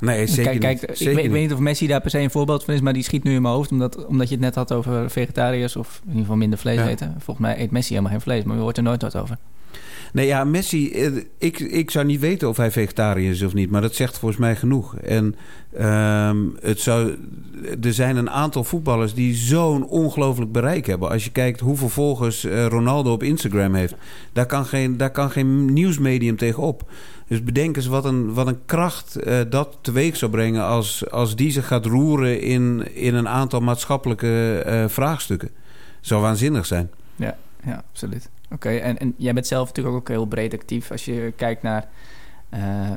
[0.00, 2.30] Nee, zeker kijk, kijk, ik, weet, ik, weet, niet of Messi daar per se een
[2.30, 3.70] voorbeeld van is, maar die schiet nu in mijn hoofd.
[3.70, 7.14] Omdat, omdat je het net had over vegetariërs of in ieder geval minder vlees eten.
[7.18, 9.38] Volgens mij eet Messi helemaal geen vlees, maar je hoort er nooit wat over.
[10.12, 13.70] Nee, ja, Messi, eh, ik, ik zou niet weten of hij vegetariër is of niet,
[13.70, 14.96] maar dat zegt volgens mij genoeg.
[14.96, 15.34] En
[15.76, 17.14] ehm, het zou,
[17.82, 21.10] er zijn een aantal voetballers die zo'n ongelooflijk bereik hebben.
[21.10, 23.94] Als je kijkt hoeveel volgers eh, Ronaldo op Instagram heeft,
[24.32, 26.90] daar kan geen, daar kan geen nieuwsmedium tegenop.
[27.28, 31.36] Dus bedenk eens wat een, wat een kracht uh, dat teweeg zou brengen als, als
[31.36, 35.50] die zich gaat roeren in, in een aantal maatschappelijke uh, vraagstukken.
[36.00, 36.90] Zou waanzinnig zijn.
[37.16, 38.30] Ja, ja absoluut.
[38.50, 40.90] Oké, en, en jij bent zelf natuurlijk ook heel breed actief.
[40.90, 41.88] Als je kijkt naar
[42.54, 42.90] uh,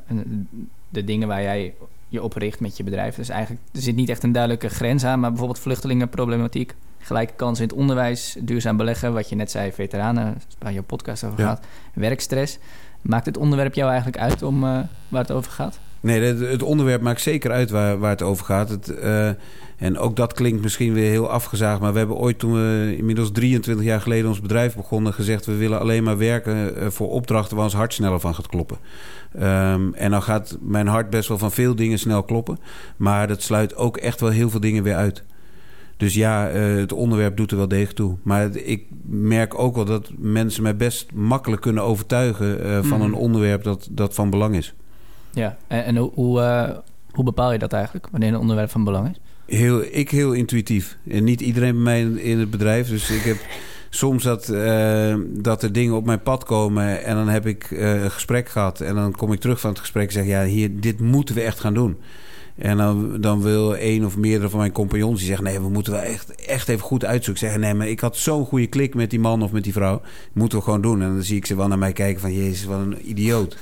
[0.90, 1.74] de dingen waar jij
[2.08, 3.16] je op richt met je bedrijf.
[3.16, 7.64] Dus eigenlijk, er zit niet echt een duidelijke grens aan, maar bijvoorbeeld vluchtelingenproblematiek, gelijke kansen
[7.64, 11.66] in het onderwijs, duurzaam beleggen, wat je net zei, veteranen, waar je podcast over gaat,
[11.94, 12.60] werkstress.
[13.02, 15.80] Maakt het onderwerp jou eigenlijk uit om uh, waar het over gaat?
[16.00, 18.70] Nee, het, onderwerp maakt zeker uit waar, waar het over gaat.
[18.70, 19.28] Het, uh,
[19.78, 21.80] en ook dat klinkt misschien weer heel afgezaagd.
[21.82, 25.14] Maar we hebben ooit toen we inmiddels 23 jaar geleden ons bedrijf begonnen...
[25.14, 28.48] gezegd we willen alleen maar werken uh, voor opdrachten waar ons hart sneller van gaat
[28.48, 28.78] kloppen.
[29.36, 32.60] Um, en dan gaat mijn hart best wel van veel dingen snel kloppen.
[32.98, 35.24] Maar dat sluit ook echt wel heel veel dingen weer uit.
[36.02, 38.18] Dus ja, uh, het onderwerp doet er wel degelijk toe.
[38.24, 43.04] Maar ik merk ook wel dat mensen mij best makkelijk kunnen overtuigen uh, van mm.
[43.04, 44.74] een onderwerp dat, dat van belang is.
[45.32, 46.70] Ja, en, en hoe, uh,
[47.12, 49.20] hoe bepaal je dat eigenlijk, wanneer een onderwerp van belang is?
[49.58, 50.98] Heel, ik heel intuïtief.
[51.08, 52.90] En niet iedereen bij mij in het bedrijf.
[52.90, 53.38] Dus ik heb
[53.90, 54.46] soms dat,
[55.42, 58.80] dat er dingen op mijn pad komen en dan heb ik een gesprek gehad.
[58.82, 61.42] En dan kom ik terug van het gesprek en zeg: Ja, hier, dit moeten we
[61.42, 61.98] echt gaan doen.
[62.62, 65.94] En dan, dan wil een of meerdere van mijn compagnons die zeggen: nee, we moeten
[65.94, 67.44] wel echt, echt even goed uitzoeken.
[67.44, 70.02] Zeggen: nee, maar ik had zo'n goede klik met die man of met die vrouw.
[70.34, 71.02] Moeten we gewoon doen.
[71.02, 73.58] En dan zie ik ze wel naar mij kijken: van jezus, wat een idioot.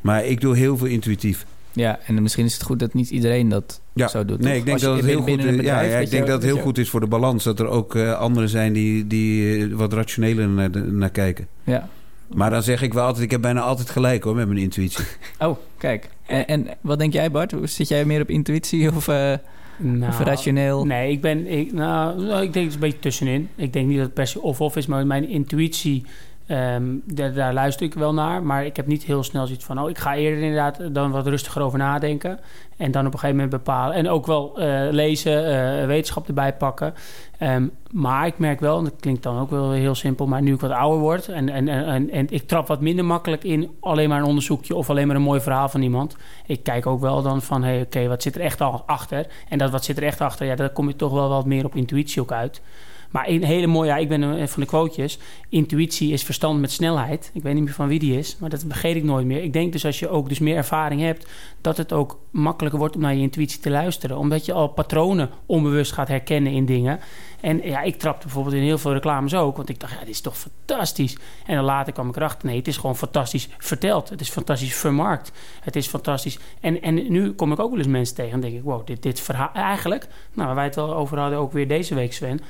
[0.00, 1.46] Maar ik doe heel veel intuïtief.
[1.72, 4.08] Ja, en misschien is het goed dat niet iedereen dat ja.
[4.08, 4.40] zo doet.
[4.40, 5.60] Nee, ik denk dat het heel goed is.
[5.60, 7.44] Ja, ja, ik denk dat het heel goed is voor de balans.
[7.44, 11.46] Dat er ook uh, anderen zijn die, die uh, wat rationeler naar, naar kijken.
[11.64, 11.88] Ja,
[12.34, 15.04] maar dan zeg ik wel altijd, ik heb bijna altijd gelijk hoor met mijn intuïtie.
[15.38, 16.08] Oh, kijk.
[16.28, 17.54] En, en wat denk jij Bart?
[17.62, 19.32] Zit jij meer op intuïtie of, uh,
[19.76, 20.86] nou, of rationeel?
[20.86, 23.48] Nee, ik ben, ik, nou, nou, ik denk het een beetje tussenin.
[23.54, 26.04] Ik denk niet dat het per se of-of is, maar mijn intuïtie...
[26.50, 29.80] Um, daar, daar, luister ik wel naar, maar ik heb niet heel snel zoiets van...
[29.80, 32.38] oh, ik ga eerder inderdaad dan wat rustiger over nadenken...
[32.76, 33.96] en dan op een gegeven moment bepalen.
[33.96, 35.42] En ook wel uh, lezen,
[35.80, 36.94] uh, wetenschap erbij pakken.
[37.42, 40.26] Um, maar ik merk wel, en dat klinkt dan ook wel heel simpel...
[40.26, 43.44] maar nu ik wat ouder word en, en, en, en ik trap wat minder makkelijk
[43.44, 43.70] in...
[43.80, 46.16] alleen maar een onderzoekje of alleen maar een mooi verhaal van iemand.
[46.46, 49.26] Ik kijk ook wel dan van, hey, oké, wat zit er echt al achter?
[49.48, 51.64] En dat wat zit er echt achter, ja, daar kom je toch wel wat meer
[51.64, 52.60] op intuïtie ook uit...
[53.10, 55.18] Maar een hele mooie, ja, ik ben van de quotejes.
[55.48, 57.30] Intuïtie is verstand met snelheid.
[57.34, 59.42] Ik weet niet meer van wie die is, maar dat vergeet ik nooit meer.
[59.42, 61.26] Ik denk dus als je ook dus meer ervaring hebt,
[61.60, 64.18] dat het ook makkelijker wordt om naar je intuïtie te luisteren.
[64.18, 67.00] Omdat je al patronen onbewust gaat herkennen in dingen.
[67.40, 69.56] En ja, ik trapte bijvoorbeeld in heel veel reclames ook.
[69.56, 71.16] Want ik dacht, ja, dit is toch fantastisch.
[71.46, 74.08] En dan later kwam ik erachter, nee, het is gewoon fantastisch verteld.
[74.08, 75.32] Het is fantastisch vermarkt.
[75.60, 76.38] Het is fantastisch.
[76.60, 79.02] En, en nu kom ik ook wel eens mensen tegen en denk ik, wow, dit,
[79.02, 79.50] dit verhaal...
[79.54, 82.40] Eigenlijk, nou, waar wij het al over hadden, ook weer deze week, Sven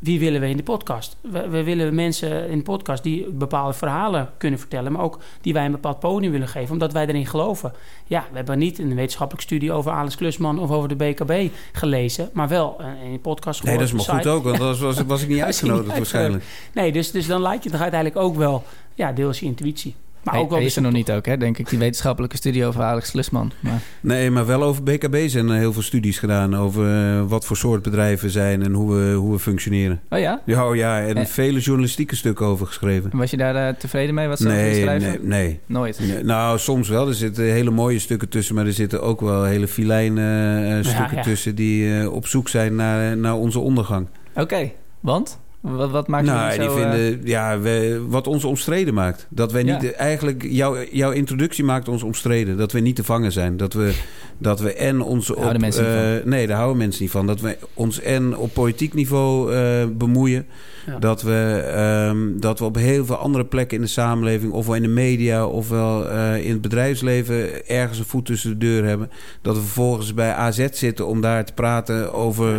[0.00, 1.16] wie willen we in de podcast?
[1.20, 5.52] We, we, willen mensen in de podcast die bepaalde verhalen kunnen vertellen, maar ook die
[5.52, 7.72] wij een bepaald podium willen geven, omdat wij erin geloven.
[8.06, 12.30] Ja, we hebben niet een wetenschappelijke studie over Alex Klusman of over de BKB gelezen,
[12.32, 15.28] maar wel in een podcast Nee, dat is maar goed ook, want was, was, ik
[15.28, 16.44] niet uitgenodigd waarschijnlijk.
[16.72, 19.94] Nee, dus, dus dan lijkt je toch uiteindelijk ook wel ja, deels je intuïtie.
[20.24, 21.68] Maar ook wel is er nog niet ook, hè, denk ik.
[21.68, 23.52] Die wetenschappelijke studie over Alex Klusman.
[23.60, 26.56] Maar, Nee, maar wel over BKB zijn er heel veel studies gedaan.
[26.56, 30.00] Over eh, wat voor soort bedrijven zijn en hoe we, hoe we functioneren.
[30.10, 30.42] oh ja?
[30.46, 31.24] Ja, oh ja, en Eh.
[31.26, 33.10] vele journalistieke stukken over geschreven.
[33.14, 35.08] Was je daar eh, tevreden mee wat ze Nee, schrijven?
[35.10, 35.60] nee, nee.
[35.66, 35.98] Nooit.
[36.00, 37.08] Nee, Nou, soms wel.
[37.08, 41.22] Er zitten hele mooie stukken tussen, maar er zitten ook wel hele filijne stukken ja.
[41.22, 44.06] tussen die op zoek zijn naar, naar onze ondergang.
[44.34, 45.38] Oké, want?
[45.60, 46.76] Wat, wat maakt nou, die zo...
[46.76, 49.26] eh, vinden, ja, we, wat ons omstreden maakt.
[49.30, 49.90] Dat wij niet, Ja.
[49.90, 52.56] eigenlijk, jouw, jouw introductie maakt ons omstreden.
[52.56, 53.56] Dat we niet te vangen zijn.
[53.56, 53.94] Dat we,
[54.38, 55.58] dat we en ons op...
[55.58, 57.26] mensen eh, nee, daar houden mensen niet van.
[57.26, 60.46] Dat we ons en op politiek niveau eh, bemoeien.
[60.86, 60.98] Ja.
[60.98, 64.52] Dat, we, ehm, dat we op heel veel andere plekken in de samenleving...
[64.52, 67.66] ofwel in de media ofwel in het bedrijfsleven...
[67.68, 69.10] ergens een voet tussen de deur hebben.
[69.42, 72.54] Dat we vervolgens bij AZ zitten om daar te praten over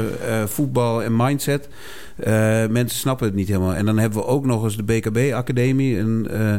[0.47, 1.69] voetbal en mindset...
[2.23, 3.75] Eh, mensen snappen het niet helemaal.
[3.75, 5.97] En dan hebben we ook nog eens de BKB-academie.
[5.97, 6.55] Een, eh,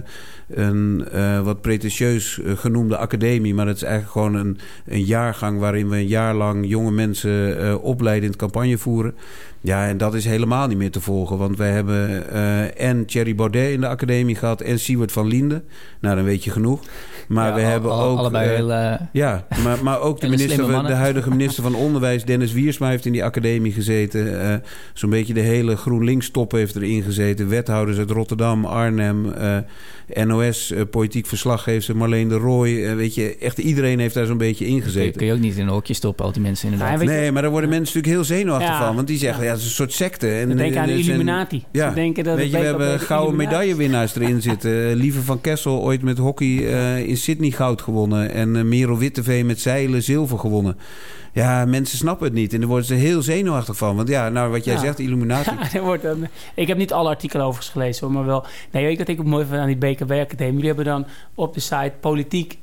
[0.48, 3.54] een eh, wat pretentieus eh, genoemde academie.
[3.54, 5.58] Maar dat is eigenlijk gewoon een, een jaargang...
[5.58, 9.14] waarin we een jaar lang jonge mensen opleiden in het campagne voeren.
[9.60, 11.38] Ja, en dat is helemaal niet meer te volgen.
[11.38, 12.30] Want wij hebben
[12.76, 14.60] en Thierry Baudet in de academie gehad...
[14.60, 15.64] en Siewert van Linden.
[16.00, 16.80] Nou, dan weet je genoeg.
[17.32, 18.18] Maar ja, we al- hebben al- ook...
[18.18, 18.72] Allebei eh, heel...
[18.72, 22.88] eh, ja, maar, maar ook de, minister, van- de huidige minister van Onderwijs, Dennis Wiersma,
[22.88, 24.40] heeft in die academie gezeten.
[24.50, 24.54] Eh,
[24.94, 27.48] Zo'n beetje de hele GroenLinks-top heeft erin gezeten.
[27.48, 29.56] Wethouders uit Rotterdam, Arnhem, eh,
[30.24, 32.96] NOS, politiek verslaggever Marleen de Rooij.
[32.96, 35.16] Weet je, echt iedereen heeft daar zo'n beetje in kun, je, gezeten.
[35.16, 36.88] kun je ook niet in een hokje stoppen, al die mensen inderdaad.
[36.88, 38.86] Ja, en weet je- Nee, maar daar worden mensen natuurlijk heel zenuwachtig Ja.
[38.86, 38.94] van.
[38.94, 39.44] Want die zeggen, Ja.
[39.46, 40.28] ja, het is een soort secte.
[40.28, 41.64] En, We denken aan de Illuminati.
[41.72, 44.94] Ja, We denken dat Weet het je, we hebben de gouden medaillewinnaars erin zitten.
[44.94, 48.30] Lieve van Kessel ooit met hockey eh, in Sydney goud gewonnen.
[48.30, 50.78] En eh, Merel Witteveen met zeilen zilver gewonnen.
[51.32, 52.52] Ja, mensen snappen het niet.
[52.52, 53.96] En daar worden ze heel zenuwachtig van.
[53.96, 54.80] Want ja, nou wat jij Ja.
[54.80, 55.50] zegt, Illuminati.
[55.60, 58.44] Ja, er wordt dan, ik heb niet alle artikelen overigens gelezen, hoor, maar wel...
[58.70, 60.52] Nee, je wat ik ook mooi vind aan die BKB-academie?
[60.52, 62.58] Jullie hebben dan op de site politiek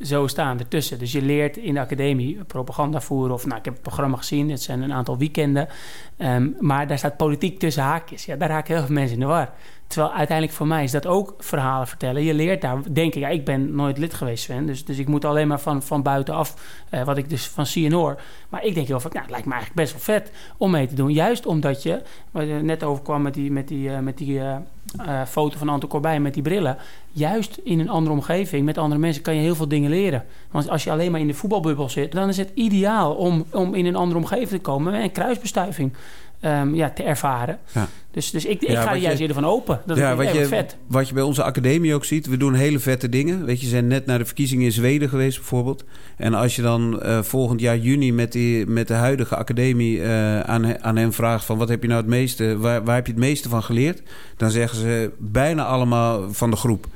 [0.00, 0.98] zo staan ertussen.
[0.98, 3.34] Dus je leert in de academie propaganda voeren.
[3.34, 4.50] Of nou, ik heb het programma gezien.
[4.50, 5.68] Het zijn een aantal weekenden.
[6.16, 8.24] Ehm, maar daar staat politiek tussen haakjes.
[8.24, 9.52] Ja, daar raken heel veel mensen in de war.
[9.86, 12.22] Terwijl uiteindelijk voor mij is dat ook verhalen vertellen.
[12.22, 14.66] Je leert daar, denk ik, ja, ik ben nooit lid geweest, Sven.
[14.66, 16.54] Dus, dus ik moet alleen maar van, van buitenaf,
[16.88, 18.20] eh, wat ik dus van zie en hoor.
[18.48, 20.86] Maar ik denk heel vaak, nou, het lijkt me eigenlijk best wel vet om mee
[20.86, 21.12] te doen.
[21.12, 25.22] Juist omdat je, wat je net overkwam met die, met die, eh, met die eh,
[25.26, 26.76] foto van Anton Corbijn met die brillen.
[27.10, 30.24] Juist in een andere omgeving, met andere mensen, kan je heel veel dingen leren.
[30.50, 33.74] Want als je alleen maar in de voetbalbubbel zit, dan is het ideaal om, om
[33.74, 35.92] in een andere omgeving te komen en kruisbestuiving
[36.40, 37.58] ehm, ja, te ervaren.
[37.72, 37.88] Ja.
[38.10, 39.80] Dus, dus ik, ik Ja, ga er juist je- eerder van open.
[39.86, 40.76] Dat ja, is wat je, vet.
[40.86, 43.44] wat je bij onze academie ook ziet, we doen hele vette dingen.
[43.44, 45.84] Weet je, we zijn net naar de verkiezingen in Zweden geweest bijvoorbeeld.
[46.16, 50.40] En als je dan eh, volgend jaar juni met, die, met de huidige academie eh,
[50.40, 53.12] aan, aan hen vraagt van wat heb je nou het meeste, waar, waar heb je
[53.12, 54.02] het meeste van geleerd?
[54.36, 56.86] Dan zeggen ze bijna allemaal van de groep.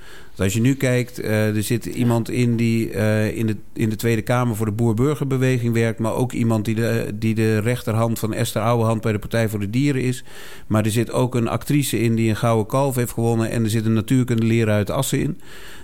[0.40, 3.88] Dus als je nu kijkt, eh, er zit iemand in die eh, in, de, in
[3.88, 8.18] de Tweede Kamer voor de Boer-Burgerbeweging werkt, maar ook iemand die de, die de rechterhand
[8.18, 10.24] van Esther Ouwehand bij de Partij voor de Dieren is.
[10.66, 13.50] Maar er zit ook een actrice in die een gouden kalf heeft gewonnen.
[13.50, 15.40] En er zit een natuurkunde leraar uit Assen in.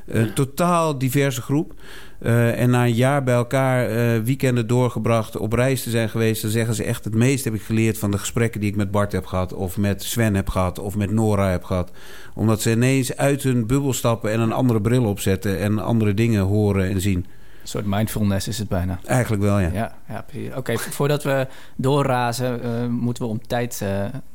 [0.06, 1.74] Een totaal diverse groep.
[2.18, 6.42] Eh, en na een jaar bij elkaar eh, weekenden doorgebracht, op reis te zijn geweest,
[6.42, 8.90] dan zeggen ze echt: het meest heb ik geleerd van de gesprekken die ik met
[8.90, 11.90] Bart heb gehad, of met Sven heb gehad, of met Nora heb gehad.
[12.34, 16.42] Omdat ze ineens uit hun bubbel stappen en een andere bril opzetten en andere dingen
[16.42, 17.16] horen en zien.
[17.62, 18.98] Een soort mindfulness is het bijna.
[19.04, 19.70] Eigenlijk wel, ja.
[19.72, 20.24] Ja, ja.
[20.56, 21.46] Oké, vo- voordat we
[21.76, 23.84] doorrazen, eh, moeten we om tijd,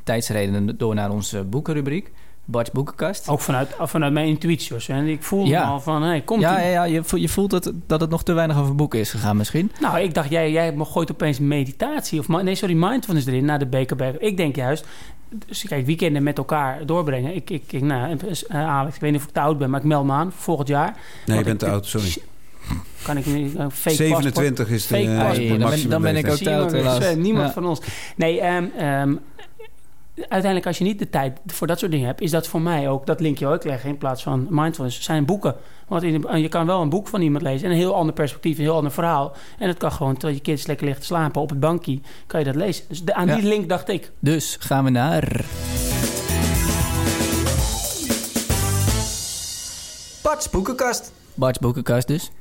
[0.04, 2.12] tijdsredenen door naar onze boekenrubriek.
[2.46, 3.28] Bart's boekenkast.
[3.28, 5.08] Ook vanuit, vanuit mijn intuïtie, hoor, Sven.
[5.08, 5.64] Ik voelde Ja.
[5.64, 8.24] al van, hey, komt ja, ja, ja je, voelt, je voelt dat, dat het nog
[8.24, 9.72] te weinig over boeken is gegaan misschien.
[9.80, 12.20] Nou, ik dacht, jij, jij gooit opeens meditatie.
[12.20, 14.02] Of, nee, sorry, mindfulness erin naar de BKB.
[14.20, 14.86] Ik denk juist,
[15.48, 17.36] dus kijk, weekenden met elkaar doorbrengen.
[17.36, 18.18] Ik, ik, ik nou,
[18.48, 20.32] eh, Alex, ik weet niet of ik te oud ben, maar ik meld me aan
[20.36, 20.98] volgend jaar.
[21.26, 22.14] Nee, je bent te oud, sorry.
[23.04, 25.36] Kan ik niet een fake 27 is de, Fake eh, paspoort.
[25.36, 27.54] de Hey, dan ben- maximum dan ben ik ook te oud, niemand Ja.
[27.54, 27.82] van ons.
[28.16, 29.16] Nee, ehm, ehm,
[30.22, 32.22] uiteindelijk als je niet de tijd voor dat soort dingen hebt...
[32.22, 35.56] is dat voor mij ook, dat linkje ook leggen in plaats van mindfulness, zijn boeken.
[35.88, 37.66] Want in de- je kan wel een boek van iemand lezen...
[37.66, 39.34] en een heel ander perspectief, een heel ander verhaal.
[39.60, 42.00] En dat kan gewoon, terwijl je kids lekker ligt te slapen op het bankje...
[42.28, 42.86] kan je dat lezen.
[42.88, 43.36] Dus de- aan Ja.
[43.36, 44.12] die link dacht ik...
[44.20, 45.46] Dus gaan we naar...
[50.22, 51.12] Bart's boekenkast.
[51.34, 52.32] Bart's boekenkast dus.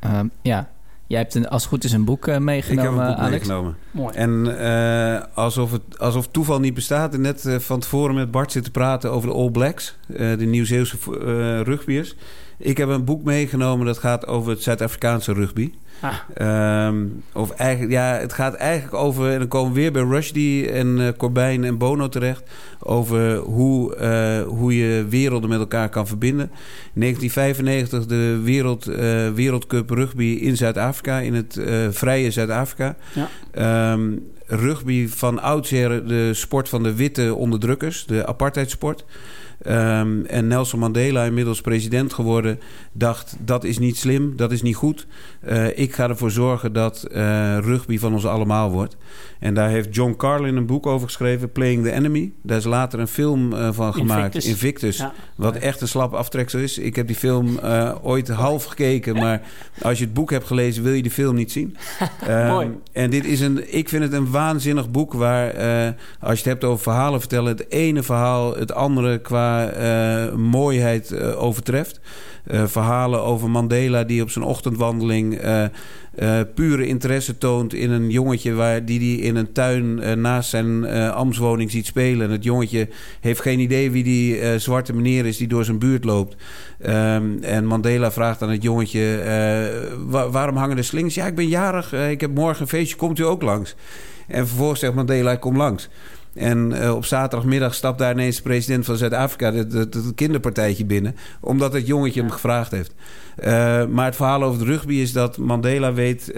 [0.00, 0.68] Ehm, ja,
[1.10, 3.18] jij hebt een, als het goed is een boek eh, Ik heb meegenomen, een boek
[3.18, 3.30] Alex.
[3.30, 3.76] meegenomen.
[3.90, 4.14] Mooi.
[4.14, 7.14] En eh, alsof, het, alsof toeval niet bestaat.
[7.14, 9.96] En net eh, van tevoren met Bart zitten praten over de All Blacks.
[10.08, 12.14] eh, de Nieuw-Zeeuwse uh, rugbyers.
[12.62, 15.72] Ik heb een boek meegenomen dat gaat over het Zuid-Afrikaanse rugby.
[16.00, 16.14] Ah.
[16.34, 20.70] Ehm, of eigenlijk, ja, het gaat eigenlijk over, en dan komen we weer bij Rushdie
[20.70, 22.42] en uh, Corbijn en Bono terecht,
[22.78, 26.50] over hoe, uh, hoe je werelden met elkaar kan verbinden.
[26.94, 28.96] In 1995 de wereld, uh,
[29.34, 32.96] Wereldcup rugby in Zuid-Afrika, in het vrije Zuid-Afrika.
[33.14, 33.92] Ja.
[33.92, 39.04] Um, rugby van oudsher de sport van de witte onderdrukkers, de apartheidsport.
[39.66, 42.60] Um, en Nelson Mandela, inmiddels president geworden,
[42.92, 45.06] dacht: dat is niet slim, dat is niet goed.
[45.48, 48.96] Uh, ik ga ervoor zorgen dat uh, rugby van ons allemaal wordt.
[49.38, 52.32] En daar heeft John Carlin een boek over geschreven, Playing the Enemy.
[52.42, 54.46] Daar is later een film uh, van gemaakt, Invictus.
[54.46, 55.12] Invictus ja.
[55.36, 56.78] Wat echt een slap aftreksel is.
[56.78, 57.58] Ik heb die film
[58.02, 59.42] ooit half gekeken, maar
[59.82, 61.76] als je het boek hebt gelezen, wil je die film niet zien.
[62.28, 65.46] um, en dit is een, ik vind het een waanzinnig boek waar,
[66.20, 71.10] als je het hebt over verhalen vertellen, het ene verhaal het andere qua uh, mooiheid
[71.10, 72.00] uh, overtreft.
[72.50, 75.40] Uh, verhalen over Mandela die op zijn ochtendwandeling
[76.54, 81.70] pure interesse toont in een jongetje waar, die hij in een tuin naast zijn ambtswoning
[81.70, 82.26] ziet spelen.
[82.26, 82.88] En het jongetje
[83.20, 86.36] heeft geen idee wie die zwarte meneer is die door zijn buurt loopt.
[86.86, 89.22] Um, en Mandela vraagt aan het jongetje:
[90.06, 91.14] wa waarom hangen de slingers?
[91.14, 93.74] Ja, ik ben jarig, ik heb morgen een feestje, komt u ook langs?
[94.26, 95.88] En vervolgens zegt Mandela: kom langs.
[96.34, 101.16] En uh, op zaterdagmiddag stapt daar ineens de president van Zuid-Afrika het, kinderpartijtje binnen.
[101.40, 102.94] Omdat het jongetje hem gevraagd heeft.
[103.44, 103.46] Uh,
[103.86, 106.34] maar het verhaal over de rugby is dat Mandela weet uh,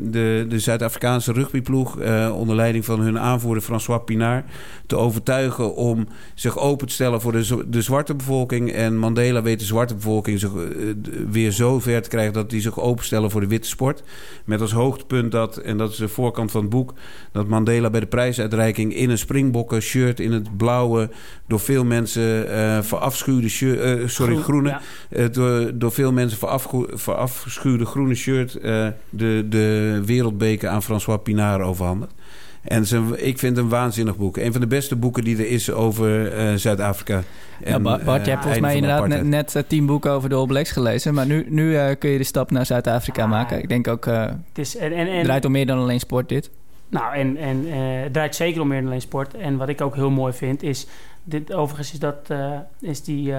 [0.00, 1.96] de, de Zuid-Afrikaanse rugbyploeg
[2.32, 4.44] onder leiding van hun aanvoerder François Pinard
[4.86, 8.72] te overtuigen om zich open te stellen voor de, de zwarte bevolking.
[8.72, 10.50] En Mandela weet de zwarte bevolking zich
[11.30, 14.02] weer zo ver te krijgen dat die zich openstellen voor de witte sport.
[14.44, 16.94] Met als hoogtepunt dat, en dat is de voorkant van het boek,
[17.32, 21.10] dat Mandela bij de prijsuitreiking in een springbokken shirt in het blauwe,
[21.46, 24.80] door veel mensen uh, verafschuwde shirt, uh, sorry, Groen, groene, ja.
[25.08, 26.38] uh, door, door veel mensen
[26.94, 28.52] verafschuwde groene shirt
[29.10, 32.12] de, de wereldbeker aan François Pinard overhandigd.
[32.62, 34.36] En ze, ik vind het een waanzinnig boek.
[34.36, 37.22] Een van de beste boeken die er is over uh, Zuid-Afrika.
[37.64, 40.34] Ja, Bart, Bart, je hebt volgens mij inderdaad net, net uh, tien boeken over de
[40.34, 41.14] All Blacks gelezen.
[41.14, 43.58] Maar nu, nu uh, kun je de stap naar Zuid-Afrika ah, maken.
[43.58, 46.50] Ik denk ook, het is, en, en, en, draait om meer dan alleen sport dit.
[46.94, 47.66] Nou, en, en
[48.02, 49.34] het draait zeker om meer dan alleen sport.
[49.34, 50.86] En wat ik ook heel mooi vind is...
[51.26, 52.30] Dit, overigens is, dat,
[52.80, 53.32] is die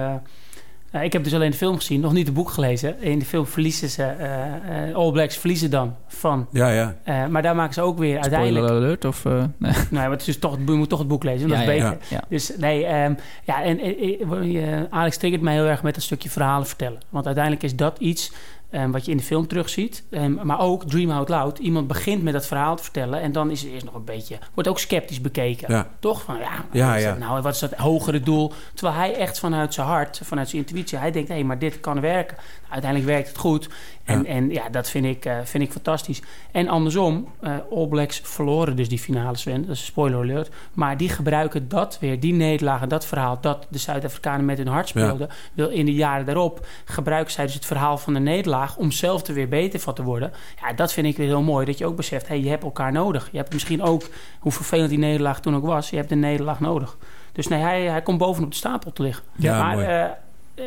[0.96, 3.00] uh, ik heb dus alleen de film gezien, nog niet het boek gelezen.
[3.00, 6.46] In de film verliezen ze, uh, uh, All Blacks verliezen dan van.
[6.50, 6.68] Ja,
[7.04, 7.28] ja.
[7.28, 8.72] maar daar maken ze ook weer Spoiler uiteindelijk...
[8.72, 9.24] alert of...
[9.24, 11.62] nee, nee maar het is dus toch, je moet toch het boek lezen, dat ja,
[11.62, 11.90] is beter.
[11.90, 12.24] Ja, ja.
[12.28, 16.98] Dus nee, um, ja, en Alex triggert mij heel erg met een stukje verhalen vertellen.
[17.08, 18.32] Want uiteindelijk is dat iets
[18.76, 20.04] Um, wat je in de film terugziet.
[20.10, 21.58] Um, maar ook Dream Out Loud.
[21.58, 23.20] Iemand begint met dat verhaal te vertellen.
[23.20, 24.38] En dan is het eerst nog een beetje.
[24.54, 25.72] Wordt ook sceptisch bekeken.
[25.72, 25.88] Ja.
[25.98, 26.22] Toch?
[26.22, 27.14] Van ja, ja, wat, is ja.
[27.14, 28.52] nou, wat is dat hogere doel?
[28.74, 30.98] Terwijl hij echt vanuit zijn hart, vanuit zijn intuïtie.
[30.98, 32.36] Hij denkt: hé, hey, maar dit kan werken.
[32.68, 33.68] Uiteindelijk werkt het goed.
[34.06, 36.22] En ja, en, ja dat vind ik, uh, vind ik fantastisch.
[36.52, 39.60] En andersom, uh, All Blacks verloren dus die finale, Sven.
[39.60, 40.50] Dat is een spoiler alert.
[40.72, 43.38] Maar die gebruiken dat weer, die nederlaag en dat verhaal...
[43.40, 45.28] dat de Zuid-Afrikanen met hun hart speelden...
[45.52, 48.76] wil in de jaren daarop gebruiken zij dus het verhaal van de nederlaag...
[48.76, 50.32] om zelf er weer beter van te worden.
[50.60, 51.66] Ja, dat vind ik weer heel mooi.
[51.66, 53.28] Dat je ook beseft, hey, je hebt elkaar nodig.
[53.32, 54.02] Je hebt misschien ook,
[54.38, 55.90] hoe vervelend die nederlaag toen ook was...
[55.90, 56.96] je hebt de nederlaag nodig.
[57.32, 59.24] Dus nee, hij, hij komt bovenop de stapel te liggen.
[59.36, 60.02] Ja, maar, mooi.
[60.02, 60.04] Uh,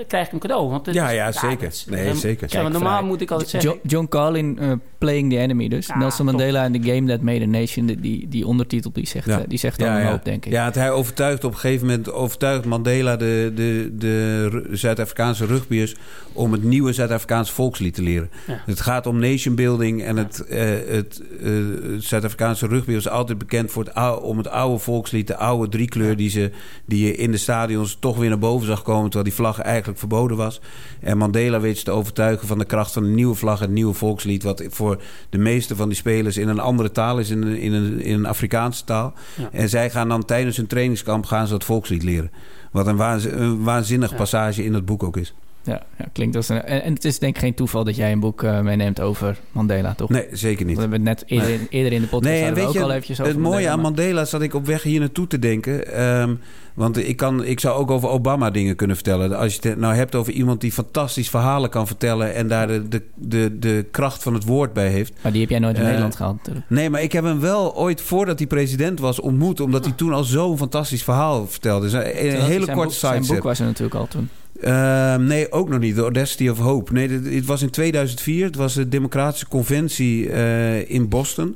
[0.07, 0.69] krijg ik een cadeau.
[0.69, 1.67] Want ja, ja, zeker.
[1.67, 2.47] Is, nee, zeker.
[2.51, 3.69] Ja, normaal moet ik altijd zeggen...
[3.69, 5.87] John, John Carlin, uh, Playing the Enemy dus.
[5.87, 7.85] Ja, Nelson Mandela en The Game That Made a Nation.
[7.85, 9.43] Die, die ondertitel, die zegt, ja.
[9.47, 10.51] die zegt dan ja, een hoop, denk ik.
[10.51, 12.11] Ja, het, hij overtuigt op een gegeven moment...
[12.11, 15.95] overtuigt Mandela de, de, de Zuid-Afrikaanse rugbyers...
[16.33, 18.29] om het nieuwe Zuid-Afrikaanse volkslied te leren.
[18.45, 20.03] Het gaat om nation building.
[20.03, 21.65] En het, uh, het, uh,
[21.99, 23.71] Zuid-Afrikaanse rugby is altijd bekend...
[23.71, 26.17] Voor het oude, om het oude volkslied, de oude driekleur...
[26.17, 26.51] Die, ze,
[26.85, 29.03] die je in de stadions toch weer naar boven zag komen...
[29.03, 30.61] terwijl die vlag eigenlijk eigenlijk verboden was.
[30.99, 33.93] En Mandela weet ze te overtuigen van de kracht van een nieuwe vlag, een nieuwe
[33.93, 34.43] volkslied.
[34.43, 37.73] Wat voor de meeste van die spelers in een andere taal is, in een, in
[37.73, 39.13] een, in een Afrikaanse taal.
[39.35, 39.49] Ja.
[39.51, 42.31] En zij gaan dan tijdens hun trainingskamp gaan ze dat volkslied leren.
[42.71, 45.33] Wat een, waanzin, een waanzinnig passage in het boek ook is.
[45.63, 46.63] Ja, ja, klinkt als een.
[46.63, 49.93] En, het is denk ik geen toeval dat jij een boek uh, meeneemt over Mandela,
[49.93, 50.09] toch?
[50.09, 50.75] Nee, zeker niet.
[50.75, 51.67] We hebben het net eerder, nee.
[51.69, 53.79] eerder in de podcast nee, weet ook je, al eventjes over Het mooie Mandela, aan
[53.79, 56.01] Mandela zat ik op weg hier naartoe te denken.
[56.03, 56.39] Um,
[56.79, 59.37] want ik, kan, ik zou ook over Obama dingen kunnen vertellen.
[59.37, 62.35] Als je het nou hebt over iemand die fantastisch verhalen kan vertellen...
[62.35, 65.13] en daar de, de, de, de kracht van het woord bij heeft.
[65.21, 66.65] Maar die heb jij nooit in uh, Nederland gehad natuurlijk.
[66.69, 69.59] Nee, maar ik heb hem wel ooit voordat hij president was ontmoet...
[69.59, 71.89] omdat hij toen al zo'n fantastisch verhaal vertelde.
[71.89, 74.29] Dus een, een hele korte Zijn boek was er natuurlijk al toen.
[74.61, 75.95] Uh, nee, ook nog niet.
[75.95, 76.93] The Audacity of Hope.
[76.93, 78.45] Nee, het was in 2004.
[78.45, 81.55] Het was de Democratische Conventie uh, in Boston.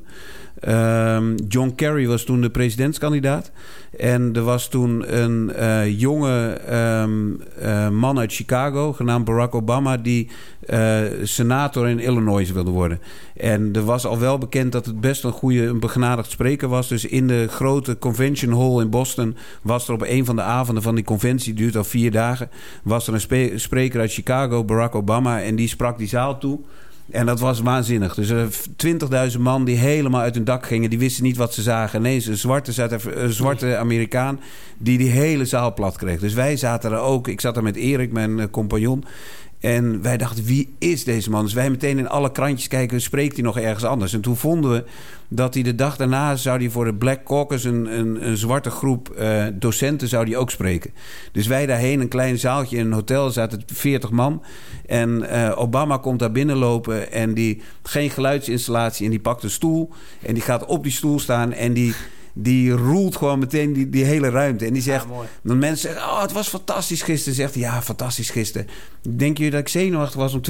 [0.59, 3.51] Ehm, John Kerry was toen de presidentskandidaat.
[3.97, 7.29] En er was toen een uh, jonge ehm,
[7.61, 10.29] uh, man uit Chicago, genaamd Barack Obama, die
[10.69, 12.99] uh, senator in Illinois wilde worden.
[13.35, 16.87] En er was al wel bekend dat het best een goede, een begenadigd spreker was.
[16.87, 20.83] Dus in de grote convention hall in Boston was er op een van de avonden
[20.83, 22.49] van die conventie, die duurt al vier dagen,
[22.83, 26.59] was er een spreker uit Chicago, Barack Obama, en die sprak die zaal toe.
[27.11, 28.13] En dat was waanzinnig.
[28.13, 28.49] Dus er
[29.33, 30.89] 20.000 man die helemaal uit hun dak gingen.
[30.89, 31.99] Die wisten niet wat ze zagen.
[31.99, 34.39] Ineens een zwarte, een zwarte Amerikaan
[34.77, 36.19] die die hele zaal plat kreeg.
[36.19, 37.27] Dus wij zaten er ook.
[37.27, 39.03] Ik zat er met Erik, mijn eh, compagnon.
[39.63, 41.43] En wij dachten, wie is deze man?
[41.43, 44.13] Dus wij meteen in alle krantjes kijken, spreekt hij nog ergens anders?
[44.13, 44.83] En toen vonden we
[45.27, 47.63] dat hij de dag daarna zou hij voor de Black Caucus...
[47.63, 50.91] een, een, een zwarte groep uh, docenten zou die ook spreken.
[51.31, 54.43] Dus wij daarheen, een klein zaaltje in een hotel, zaten 40 man.
[54.85, 59.05] En uh, Obama komt daar binnenlopen en die geen geluidsinstallatie...
[59.05, 59.89] en die pakt een stoel
[60.21, 61.93] en die gaat op die stoel staan en die
[62.33, 64.65] die roelt gewoon meteen die, die hele ruimte.
[64.65, 67.35] En die zegt, ja, dan mensen zeggen, oh, het was fantastisch gisteren.
[67.35, 68.67] Zegt ja, fantastisch gisteren.
[69.09, 70.41] Denk je dat ik zenuwachtig was om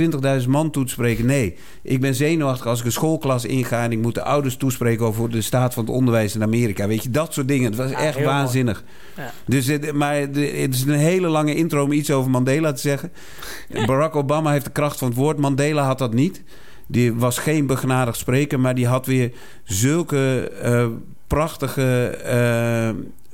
[0.42, 1.26] 20.000 man toe te spreken?
[1.26, 3.84] Nee, ik ben zenuwachtig als ik een schoolklas inga...
[3.84, 6.88] en ik moet de ouders toespreken over de staat van het onderwijs in Amerika.
[6.88, 7.66] Weet je, dat soort dingen.
[7.66, 8.84] Het was echt waanzinnig.
[9.18, 9.34] Ja.
[9.46, 13.12] Dus, maar het is een hele lange intro om iets over Mandela te zeggen.
[13.86, 15.38] Barack Obama heeft de kracht van het woord.
[15.38, 16.42] Mandela had dat niet.
[16.88, 19.32] Die was geen begenadigd spreker, maar die had weer
[19.64, 20.52] zulke...
[20.64, 20.88] Uh,
[21.28, 22.18] prachtige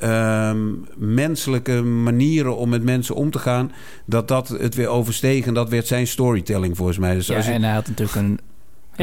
[0.02, 0.52] uh,
[0.97, 3.72] menselijke manieren om met mensen om te gaan.
[4.06, 5.45] Dat dat het weer oversteeg.
[5.45, 7.14] En dat werd zijn storytelling volgens mij.
[7.14, 7.52] Dus ja, als je...
[7.52, 8.39] en hij had natuurlijk een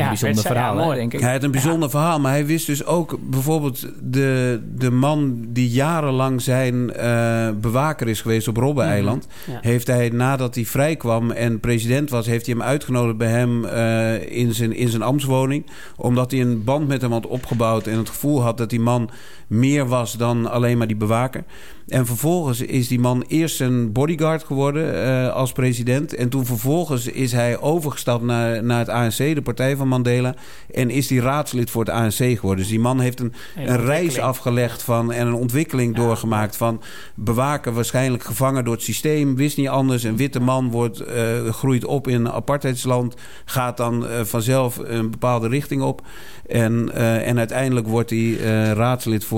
[0.02, 1.20] een bijzonder verhaal, mooi, denk ik.
[1.20, 5.68] Hij had een bijzonder verhaal, maar hij wist dus ook bijvoorbeeld de, de man die
[5.68, 9.26] jarenlang zijn uh, bewaker is geweest op Robben-eiland.
[9.46, 9.58] Mhm.
[9.60, 14.38] Heeft hij nadat hij vrijkwam en president was, heeft hij hem uitgenodigd bij hem uh,
[14.38, 15.66] in, zijn, in zijn ambtswoning.
[15.96, 19.10] Omdat hij een band met hem had opgebouwd en het gevoel had dat die man
[19.46, 21.44] meer was dan alleen maar die bewaker.
[21.86, 26.14] En vervolgens is die man eerst een bodyguard geworden uh, als president.
[26.14, 30.34] En toen vervolgens is hij overgestapt naar, naar het ANC, de partij van Mandela.
[30.74, 32.56] En is die raadslid voor het ANC geworden.
[32.56, 36.82] Dus die man heeft een, een, reis afgelegd van, en een ontwikkeling doorgemaakt van
[37.14, 39.36] bewaken, waarschijnlijk gevangen door het systeem.
[39.36, 40.02] Wist niet anders.
[40.02, 43.14] Een witte man wordt, uh, groeit op in een apartheidsland.
[43.44, 46.02] Gaat dan uh, vanzelf een bepaalde richting op.
[46.46, 46.94] En,
[47.24, 48.32] en uiteindelijk wordt hij
[48.72, 49.35] raadslid voor,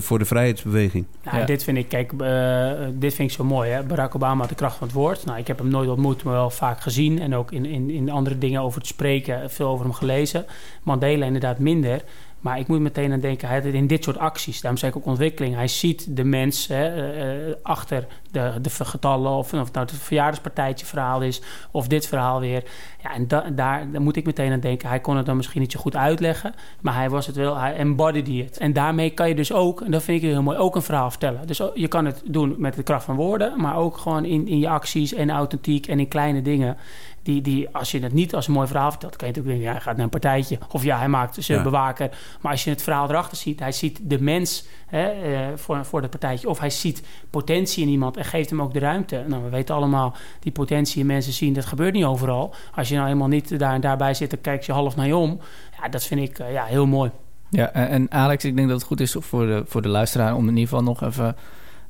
[0.00, 1.06] voor de vrijheidsbeweging.
[1.24, 1.44] Nou, ja.
[1.44, 3.70] dit vind ik, kijk, uh, dit vind ik zo mooi.
[3.70, 3.82] Hè?
[3.82, 5.24] Barack Obama had de kracht van het woord.
[5.24, 7.20] Nou, ik heb hem nooit ontmoet, maar wel vaak gezien.
[7.20, 10.46] En ook in, in, in andere dingen over te spreken, veel over hem gelezen.
[10.82, 12.02] Mandela inderdaad minder.
[12.40, 15.06] Maar ik moet meteen aan denken, hij in dit soort acties, daarom zei ik ook
[15.06, 15.54] ontwikkeling.
[15.54, 17.14] Hij ziet de mens hè,
[17.48, 22.40] uh, achter de, de getallen, of, of nou het verjaardagspartijtje verhaal is, of dit verhaal
[22.40, 22.64] weer.
[23.02, 24.88] Ja, en da, daar, daar moet ik meteen aan denken.
[24.88, 27.76] Hij kon het dan misschien niet zo goed uitleggen, maar hij was het wel, hij
[27.76, 28.58] embodied het.
[28.58, 31.10] En daarmee kan je dus ook, en dat vind ik heel mooi, ook een verhaal
[31.10, 31.46] vertellen.
[31.46, 34.58] Dus je kan het doen met de kracht van woorden, maar ook gewoon in, in
[34.58, 36.76] je acties en authentiek en in kleine dingen.
[37.22, 39.72] Die, die, als je het niet als een mooi verhaal vertelt, kan je natuurlijk denken,
[39.72, 40.58] ja, hij gaat naar een partijtje.
[40.70, 41.64] Of ja, hij maakt zijn ja.
[41.64, 42.10] bewaker.
[42.40, 46.00] Maar als je het verhaal erachter ziet, hij ziet de mens hè, uh, voor, voor
[46.00, 46.48] dat partijtje.
[46.48, 49.24] Of hij ziet potentie in iemand en geeft hem ook de ruimte.
[49.26, 52.54] Nou, we weten allemaal, die potentie in mensen zien, dat gebeurt niet overal.
[52.74, 55.16] Als je nou helemaal niet daar en daarbij zit, dan kijk je half naar je
[55.16, 55.40] om.
[55.80, 57.10] Ja, dat vind ik uh, ja, heel mooi.
[57.50, 60.42] Ja, en Alex, ik denk dat het goed is voor de, voor de luisteraar om
[60.42, 61.36] in ieder geval nog even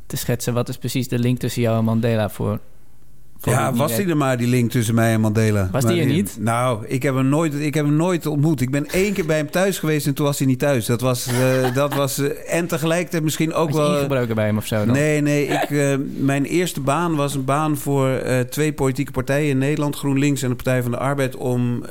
[0.06, 0.54] te schetsen.
[0.54, 2.60] Wat is precies de link tussen jou en Mandela voor
[3.40, 5.68] ja, was hij er maar, die link tussen mij en Mandela.
[5.72, 6.36] Was die er niet?
[6.40, 8.60] Nou, ik heb, hem nooit, ik heb hem nooit ontmoet.
[8.60, 10.86] Ik ben één keer bij hem thuis geweest en toen was hij niet thuis.
[10.86, 13.94] Dat was, uh, dat was uh, en tegelijkertijd misschien ook was wel...
[13.94, 14.94] ingebroken bij hem of zo dan?
[14.94, 15.46] Nee, nee.
[15.46, 19.96] Ik, uh, mijn eerste baan was een baan voor twee politieke partijen in Nederland.
[19.96, 21.36] GroenLinks en de Partij van de Arbeid.
[21.36, 21.84] Om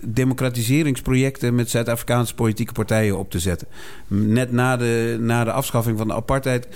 [0.00, 3.68] democratiseringsprojecten met Zuid-Afrikaanse politieke partijen op te zetten.
[4.06, 6.68] Net na de, na de afschaffing van de apartheid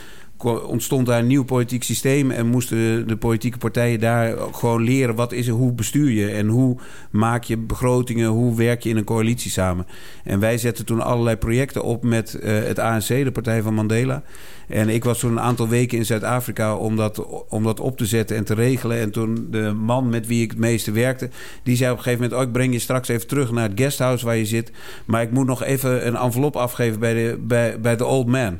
[0.45, 5.32] ontstond daar een nieuw politiek systeem en moesten de politieke partijen daar gewoon leren wat
[5.32, 6.76] is er, hoe bestuur je en hoe
[7.11, 9.86] maak je begrotingen, hoe werk je in een coalitie samen.
[10.24, 14.22] En wij zetten toen allerlei projecten op met uh, het ANC, de Partij van Mandela.
[14.68, 18.07] En ik was toen een aantal weken in Zuid-Afrika om dat, om dat op te
[18.07, 18.99] zetten en te regelen.
[18.99, 21.30] En toen de man met wie ik het meeste werkte,
[21.62, 23.80] die zei op een gegeven moment: Oh, ik breng je straks even terug naar het
[23.80, 24.72] guesthouse waar je zit.
[25.05, 28.59] Maar ik moet nog even een envelop afgeven bij de, bij, bij de old man.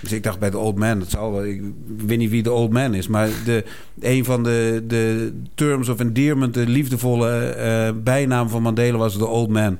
[0.00, 1.44] Dus ik dacht bij de Old Man, dat zal.
[1.44, 1.62] Ik
[1.96, 3.08] weet niet wie de Old Man is.
[3.08, 3.64] Maar de,
[4.00, 9.26] een van de, de terms of endearment, de liefdevolle uh, bijnaam van Mandela was de
[9.26, 9.78] Old Man.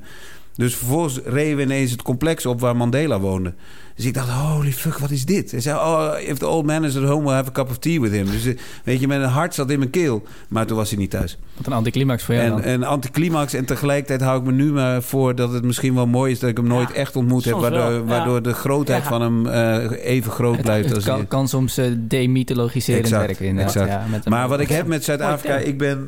[0.55, 3.55] Dus vervolgens reden we ineens het complex op waar Mandela woonde.
[3.97, 5.51] Dus ik dacht, holy fuck, wat is dit?
[5.51, 7.79] Hij zei, oh, if the old man is at home, we'll have a cup of
[7.79, 8.31] tea with him.
[8.31, 10.23] Dus eh, weet je, met een hart zat in mijn keel.
[10.49, 11.39] Maar toen was hij niet thuis.
[11.57, 12.63] Wat een anticlimax voor jou En, dan.
[12.63, 13.53] en anticlimax.
[13.55, 16.39] En tegelijkertijd hou ik me nu maar voor dat het misschien wel mooi is...
[16.39, 17.55] dat ik hem nooit Ja, echt ontmoet heb.
[17.55, 18.03] Waardoor, ja.
[18.05, 19.09] waardoor de grootheid Ja.
[19.09, 20.87] van hem eh, even groot blijft.
[20.87, 23.75] het als kan, kan soms demythologiserend Exact, werken inderdaad.
[23.77, 24.25] exact.
[24.25, 25.57] Een- Maar wat ik heb met Zuid-Afrika...
[25.57, 26.07] Ik ben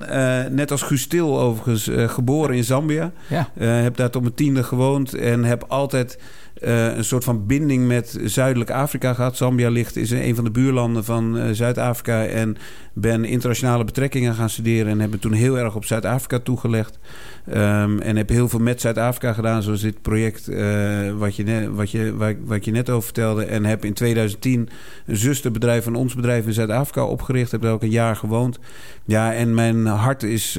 [0.51, 3.13] net als Guus Til overigens geboren in Zambia.
[3.59, 6.19] Heb daar tot mijn tiende gewoond en heb altijd
[6.61, 9.37] eh, een soort van binding met Zuidelijk Afrika gehad.
[9.37, 12.57] Zambia ligt is een van de buurlanden van eh, Zuid-Afrika en
[12.93, 16.99] ben internationale betrekkingen gaan studeren en heb me toen heel erg op Zuid-Afrika toegelegd.
[17.47, 21.91] Ehm, en heb heel veel met Zuid-Afrika gedaan, zoals dit project eh, wat, je wat,
[21.91, 23.45] je, wat je net over vertelde.
[23.45, 24.69] En heb in 2010
[25.07, 27.51] een zusterbedrijf van ons bedrijf in Zuid-Afrika opgericht.
[27.51, 28.59] Heb daar ook een jaar gewoond.
[29.05, 30.59] Ja, en mijn hart is,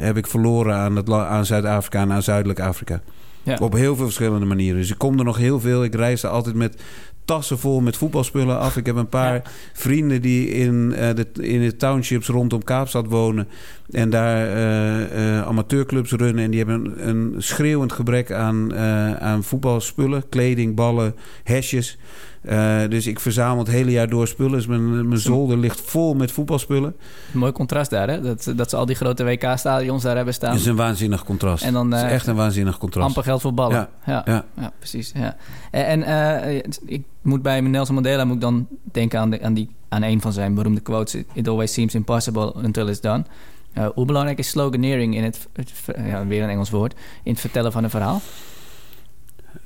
[0.00, 3.00] heb ik verloren aan, het, aan Zuid-Afrika en aan Zuidelijk Afrika.
[3.48, 3.56] Ja.
[3.60, 4.80] Op heel veel verschillende manieren.
[4.80, 5.84] Dus ik kom er nog heel veel.
[5.84, 6.82] Ik reis er altijd met
[7.24, 8.76] tassen vol met voetbalspullen af.
[8.76, 9.42] Ik heb een paar Ja.
[9.72, 13.48] vrienden die in, eh, de, in de townships rondom Kaapstad wonen.
[13.90, 16.44] En daar eh, eh, amateurclubs runnen.
[16.44, 18.74] En die hebben een, een schreeuwend gebrek aan,
[19.20, 20.28] aan voetbalspullen.
[20.28, 21.98] Kleding, ballen, hesjes.
[22.42, 24.52] Eh, dus ik verzamel het hele jaar door spullen.
[24.52, 26.96] Dus mijn, mijn zolder ligt vol met voetbalspullen.
[27.32, 28.20] mooi contrast daar, hè?
[28.20, 30.50] Dat, dat ze al die grote WK-stadions daar hebben staan.
[30.50, 31.64] Dat is een waanzinnig contrast.
[31.64, 33.06] En dan, Het eh, is echt een waanzinnig contrast.
[33.08, 33.76] Amper geld voor ballen.
[33.76, 34.44] Ja, Ja, ja.
[34.60, 34.72] ja.
[34.78, 35.12] precies.
[35.14, 35.36] Ja.
[35.70, 36.02] En, en
[36.46, 40.02] eh, ik moet bij Nelson Mandela moet ik dan denken aan, de, aan, die, aan
[40.02, 43.24] een van zijn beroemde quotes: It always seems impossible until it's done.
[43.72, 45.72] Eh, hoe belangrijk is sloganeering in het, het-
[46.06, 48.20] ja, weer een Engels woord, in het vertellen van een verhaal?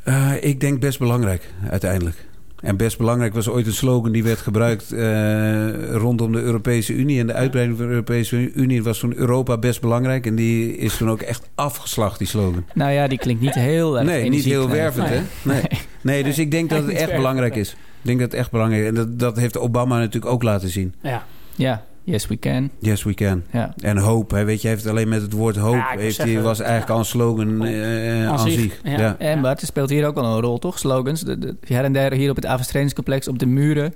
[0.05, 2.27] Eh, ik denk best belangrijk, uiteindelijk.
[2.63, 7.21] En best belangrijk was ooit een slogan die werd gebruikt eh, rondom de Europese Unie.
[7.21, 10.27] En de uitbreiding van de Europese Unie was toen Europa best belangrijk.
[10.27, 12.65] En die is toen ook echt afgeslacht, die slogan.
[12.75, 14.77] Nou ja, die klinkt niet heel erg Nee, niet heel nee.
[14.77, 15.21] wervend, hè?
[15.43, 15.63] Nee.
[16.01, 17.71] nee, dus ik denk dat het echt belangrijk is.
[17.71, 17.77] Ik
[18.09, 18.89] denk dat het echt belangrijk is.
[18.89, 20.95] En dat, dat heeft Obama natuurlijk ook laten zien.
[21.01, 21.27] Ja.
[21.55, 22.71] Ja, yes we can.
[22.79, 23.43] Yes, we can.
[23.53, 23.75] Ja.
[23.79, 25.75] En hoop, hè, weet je, heeft alleen met het woord hoop...
[25.75, 27.67] Ja, heeft hij, zeggen, was eigenlijk al een slogan Hoop.
[27.67, 29.17] eh, Aan zich, ja.
[29.19, 30.79] En Bart, er speelt hier ook wel een rol, toch?
[30.79, 31.21] Slogans.
[31.21, 33.95] De, de, her en der hier op het Avens trainingscomplex, op de muren...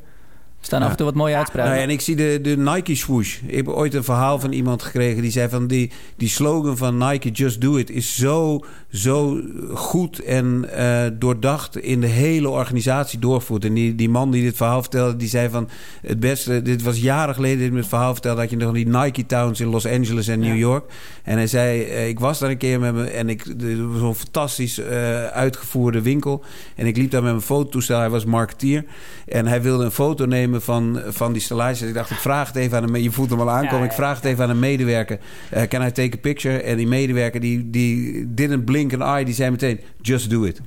[0.67, 1.71] staan af en toe wat mooie uitspraken.
[1.71, 3.39] Nou ja, en ik zie de, de Nike swoosh.
[3.47, 6.97] Ik heb ooit een verhaal van iemand gekregen die zei van die, die slogan van
[6.99, 9.41] Nike Just Do It is zo, zo
[9.75, 13.65] goed en eh, doordacht in de hele organisatie doorgevoerd.
[13.65, 15.69] En die, die man die dit verhaal vertelde, die zei van
[16.03, 19.27] het beste, dit was jaren geleden dit het verhaal vertelde, dat je nog die Nike
[19.27, 20.49] Towns in Los Angeles en Ja.
[20.49, 20.93] New York.
[21.23, 23.99] En hij zei, eh, ik was daar een keer met me en ik, dit was
[23.99, 26.45] zo'n fantastisch eh, uitgevoerde winkel.
[26.75, 28.85] En ik liep daar met mijn fototoestel, hij was marketeer.
[29.27, 31.83] En hij wilde een foto nemen van, van die stellages.
[31.83, 33.03] Ik dacht, ik vraag het even aan een...
[33.03, 33.75] Je voelt hem al aankomen.
[33.75, 35.19] Ja, ja, Ik vraag het even aan een medewerker.
[35.55, 36.59] Uh, can I take a picture?
[36.59, 39.25] En die medewerker, die, die didn't blink an eye.
[39.25, 40.61] Die zei meteen, just do it.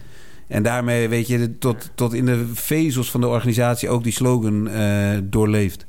[0.48, 3.90] En daarmee, weet je, tot, tot in de vezels van de organisatie...
[3.90, 5.86] ook die slogan uh, doorleeft.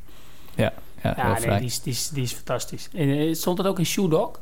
[0.54, 0.72] Ja,
[1.02, 2.88] ja, Ja, nee, die is, die, is, die is fantastisch.
[2.92, 4.40] En, eh, stond dat ook in Shoe Dog?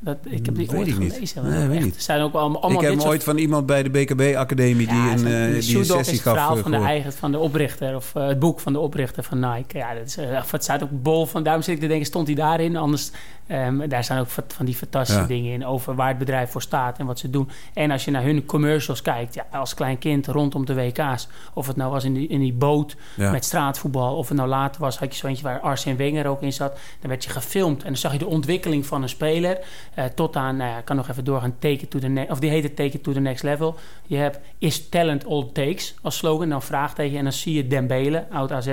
[0.00, 1.50] Dat, ik heb die ooit gelezen.
[1.50, 2.02] Nee, weet echt, niet.
[2.02, 4.86] Zijn ook allemaal, allemaal ik heb ooit van iemand bij de BKB-academie...
[4.86, 6.32] die, Ja, een, uh, die een sessie is het gaf.
[6.32, 9.22] verhaal uh, van de eigen van de oprichter of uh, het boek van de oprichter
[9.22, 9.78] van Nike.
[9.78, 11.42] Ja, dat is uh, het staat ook bol van.
[11.42, 12.76] Daarom zit ik te denken, stond hij daarin?
[12.76, 13.10] Anders,
[13.48, 15.26] um, daar staan ook van die fantastische Ja.
[15.26, 17.50] dingen in over waar het bedrijf voor staat en wat ze doen.
[17.74, 21.66] En als je naar hun commercials kijkt, ja, als klein kind rondom de WK's, of
[21.66, 23.30] het nou was in die, in die boot Ja.
[23.30, 26.42] met straatvoetbal, of het nou later was, had je zo eentje waar Arsene Wenger ook
[26.42, 26.78] in zat.
[27.00, 29.58] Dan werd je gefilmd en dan zag je de ontwikkeling van een speler
[29.98, 32.38] uh, tot aan, nou ja, ik kan nog even doorgaan, take to the next, of
[32.40, 33.74] die heette take it to the next level.
[34.06, 38.26] Je hebt is talent all takes als slogan, dan vraagteken en dan zie je Dembele,
[38.30, 38.66] oud AZ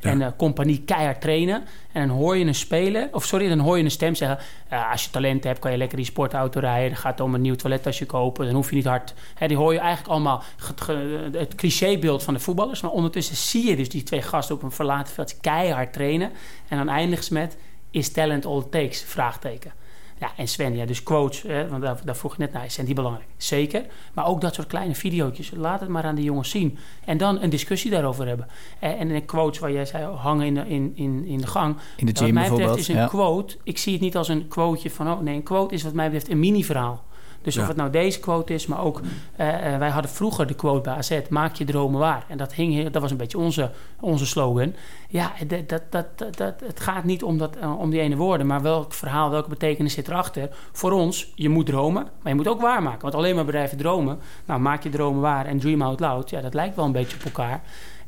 [0.00, 1.62] en uh, compagnie keihard trainen.
[1.92, 4.38] En dan hoor je een speler, of sorry, dan hoor je een stem zeggen:
[4.90, 6.96] Als je talent hebt, kan je lekker die sportauto rijden.
[6.96, 8.46] Gaat het om een nieuw toilettasje kopen.
[8.46, 9.14] Dan hoef je niet hard.
[9.34, 10.42] Hè, die hoor je eigenlijk allemaal
[11.32, 12.80] het clichébeeld van de voetballers.
[12.80, 16.32] Maar ondertussen zie je dus die twee gasten op een verlaten veld keihard trainen.
[16.68, 17.56] En dan eindigt ze met:
[17.90, 19.02] Is talent all takes?
[19.02, 19.72] Vraagteken.
[20.22, 22.86] Ja, en Sven, ja, dus quotes, hè, want daar, daar vroeg je net naar, zijn
[22.86, 23.28] die belangrijk?
[23.36, 23.84] Zeker.
[24.12, 26.78] Maar ook dat soort kleine video's, laat het maar aan de jongens zien.
[27.04, 28.46] En dan een discussie daarover hebben.
[28.78, 31.76] En, en een quotes waar jij zei, hangen in de, in, in, in de gang.
[31.96, 33.06] In de wat gym mij betreft is een ja.
[33.06, 35.92] quote, ik zie het niet als een quoteje van, oh nee, een quote is wat
[35.92, 37.04] mij betreft een mini-verhaal.
[37.42, 39.00] Dus of het nou deze quote is, maar ook...
[39.36, 41.20] eh, eh, wij hadden vroeger de quote bij AZ...
[41.28, 42.24] maak je dromen waar.
[42.28, 43.70] En dat, hing, dat was een beetje onze,
[44.00, 44.74] onze slogan.
[45.08, 48.16] Ja, dat, dat, dat, dat, dat- het gaat niet om, dat, eh, om die ene
[48.16, 48.46] woorden...
[48.46, 50.48] maar welk verhaal, welke betekenis zit erachter.
[50.72, 53.02] Voor ons, je moet dromen, maar je moet ook waarmaken.
[53.02, 54.18] Want alleen maar bedrijven dromen...
[54.44, 56.30] nou, maak je dromen waar en dream out loud...
[56.30, 57.62] ja, dat lijkt wel een beetje op elkaar...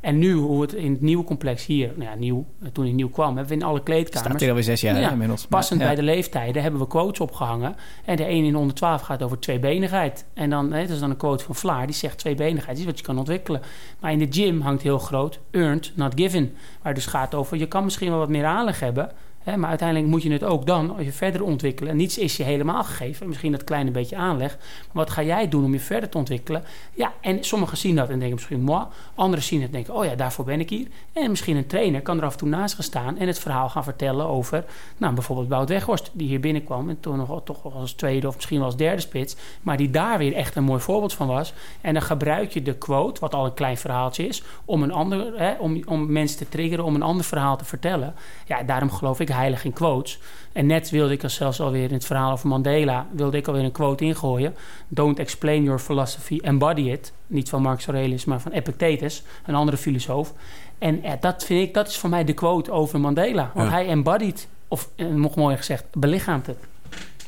[0.04, 2.92] En nu, hoe het in het nieuwe complex hier, nou ja, nieuw, eh, toen hij
[2.92, 4.26] nieuw kwam, hebben we in alle kleedkamers.
[4.28, 5.46] Staat hier alweer zes jaar Ja, hè, inmiddels.
[5.46, 5.86] Passend Ja.
[5.86, 7.76] bij de leeftijden hebben we quotes opgehangen.
[8.04, 10.24] En de 1 in 112 gaat over tweebenigheid.
[10.34, 12.98] En dan, hè, dat is dan een quote van Vlaar, die zegt tweebenigheid is wat
[12.98, 13.60] je kan ontwikkelen.
[14.00, 16.52] Maar in de gym hangt heel groot earned, not given.
[16.82, 19.10] Waar dus gaat over, je kan misschien wel wat meer aanleg hebben.
[19.44, 21.90] Hè, maar uiteindelijk moet je het ook dan je verder ontwikkelen.
[21.90, 23.28] En niets is je helemaal gegeven.
[23.28, 24.56] Misschien dat kleine beetje aanleg.
[24.56, 26.64] Maar wat ga jij doen om je verder te ontwikkelen?
[26.94, 28.84] Ja, en sommigen zien dat en denken misschien moi.
[29.14, 30.86] Anderen zien het en denken, oh ja, daarvoor ben ik hier.
[31.12, 33.18] En misschien een trainer kan er af en toe naast gaan staan...
[33.18, 34.64] en het verhaal gaan vertellen over...
[34.96, 36.88] nou, bijvoorbeeld Wout Weghorst, die hier binnenkwam...
[36.88, 39.36] en toen nog toch als tweede of misschien wel als derde spits...
[39.62, 41.52] maar die daar weer echt een mooi voorbeeld van was.
[41.80, 44.42] En dan gebruik je de quote, wat al een klein verhaaltje is...
[44.64, 48.14] om, een ander, hè, om, om mensen te triggeren om een ander verhaal te vertellen.
[48.46, 50.18] Ja, daarom geloof ik heilig in quotes.
[50.52, 53.06] En net wilde ik er zelfs alweer in het verhaal over Mandela...
[53.12, 54.54] wilde ik alweer een quote ingooien.
[54.88, 57.12] Don't explain your philosophy, embody it.
[57.26, 60.32] Niet van Marcus Aurelius, maar van Epictetus, een andere filosoof.
[60.78, 63.50] En ja, dat vind ik, dat is voor mij de quote over Mandela.
[63.54, 63.74] Want Ja.
[63.74, 66.58] hij embodied, of eh, nog mooier gezegd, belichaamt het.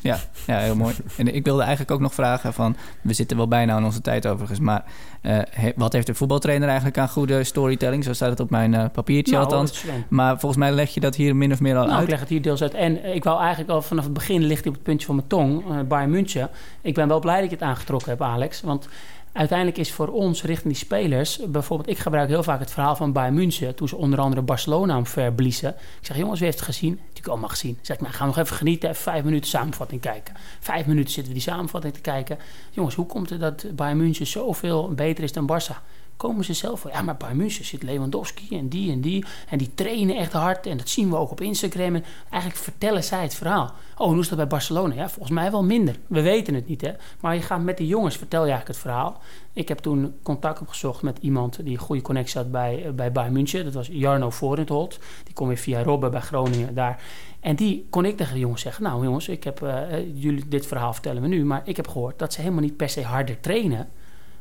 [0.06, 0.94] Ja, ja, heel mooi.
[1.16, 2.76] En ik wilde eigenlijk ook nog vragen van...
[3.00, 4.84] We zitten wel bijna aan onze tijd overigens, maar...
[5.20, 8.04] eh, he- wat heeft de voetbaltrainer eigenlijk aan goede storytelling?
[8.04, 9.84] Zo staat het op mijn eh, papiertje Nou, althans.
[10.08, 12.08] Maar volgens mij leg je dat hier min of meer al Nou, ik uit.
[12.08, 12.74] leg het hier deels uit.
[12.74, 15.28] En eh, ik wou eigenlijk al vanaf het begin ligt op het puntje van mijn
[15.28, 16.48] tong, eh Bayern München.
[16.80, 18.60] Ik ben wel blij dat je het aangetrokken hebt, Alex.
[18.60, 18.88] Want
[19.36, 23.12] uiteindelijk is voor ons richting die spelers, bijvoorbeeld, ik gebruik heel vaak het verhaal van
[23.12, 23.74] Bayern München.
[23.74, 25.68] Toen ze onder andere Barcelona omverbliezen.
[26.00, 26.90] Ik zeg, jongens, wie heeft het gezien?
[26.90, 27.78] Natuurlijk allemaal gezien.
[27.82, 30.34] Zeg, nou, gaan we nog even genieten, even vijf minuten samenvatting kijken.
[30.60, 32.38] Vijf minuten zitten we die samenvatting te kijken.
[32.70, 35.76] Jongens, hoe komt het dat Bayern München zoveel beter is dan Barça?
[36.16, 36.90] Komen ze zelf voor.
[36.90, 39.24] Ja, maar bij München zit Lewandowski en die en die.
[39.48, 40.66] En die trainen echt hard.
[40.66, 41.94] En dat zien we ook op Instagram.
[41.94, 43.72] En eigenlijk vertellen zij het verhaal.
[43.96, 44.94] Oh, hoe is dat bij Barcelona?
[44.94, 45.96] Ja, volgens mij wel minder.
[46.06, 46.92] We weten het niet, hè.
[47.20, 49.20] Maar je gaat met de jongens, vertel je eigenlijk het verhaal.
[49.52, 53.12] Ik heb toen contact opgezocht met iemand die een goede connectie had bij, eh, bij
[53.12, 53.64] Bayern München.
[53.64, 54.98] Dat was Jarno Vorentholt.
[55.24, 57.02] Die kom weer via Robben bij Groningen daar.
[57.40, 58.82] En die kon ik tegen de jongens zeggen...
[58.82, 61.44] Nou jongens, ik heb, eh, eh, jullie dit verhaal vertellen we nu...
[61.44, 63.88] maar ik heb gehoord dat ze helemaal niet per se harder trainen...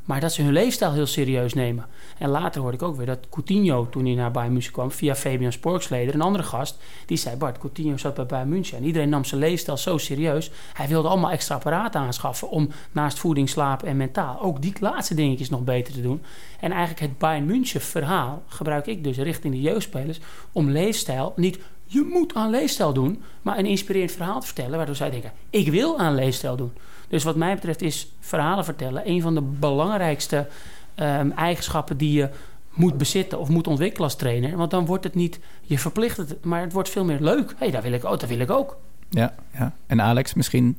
[0.06, 1.86] Maar dat ze hun leefstijl heel serieus nemen.
[2.18, 5.16] En later hoorde ik ook weer dat Coutinho, toen hij naar Bayern München kwam, via
[5.16, 8.78] Fabian Sporksleder, een andere gast, die zei: Bart, Coutinho zat bij Bayern München.
[8.78, 10.52] En iedereen nam zijn leefstijl zo serieus.
[10.74, 15.16] Hij wilde allemaal extra apparaten aanschaffen om naast voeding, slaap en mentaal ook die laatste
[15.16, 16.22] dingetjes nog beter te doen.
[16.60, 20.20] En eigenlijk het Bayern München verhaal gebruik ik dus richting de jeugdspelers
[20.52, 24.96] om leefstijl niet je moet aan leefstijl doen, maar een inspirerend verhaal te vertellen, waardoor
[24.96, 26.72] zij denken: ik wil aan leefstijl doen.
[27.08, 30.48] Dus wat mij betreft is verhalen vertellen een van de belangrijkste
[30.96, 32.30] ehm, eigenschappen die je
[32.74, 34.58] moet bezitten of moet ontwikkelen als trainer.
[34.58, 37.50] Want dan wordt het niet, je verplicht maar het wordt veel meer leuk.
[37.50, 38.78] Hé, hey, daar wil ik ook, dat wil ik ook.
[39.10, 39.74] Ja, ja.
[39.88, 40.78] En Alex, misschien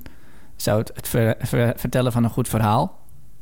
[0.56, 2.98] zou het, het ver- ver- vertellen van een goed verhaal...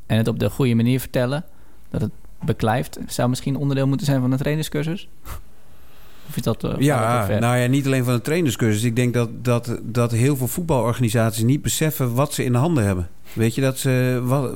[0.07, 1.45] en het op de goede manier vertellen,
[1.91, 2.12] dat het
[2.45, 2.99] beklijft...
[3.07, 5.09] zou misschien onderdeel moeten zijn van een trainerscursus?
[6.29, 6.64] Of is dat...
[6.64, 8.83] eh, dat Ja, nou ja, niet alleen van de trainerscursus.
[8.83, 12.85] Ik denk dat, dat, dat heel veel voetbalorganisaties niet beseffen wat ze in de handen
[12.85, 13.09] hebben.
[13.33, 14.20] Weet je, dat ze...
[14.25, 14.55] Wat,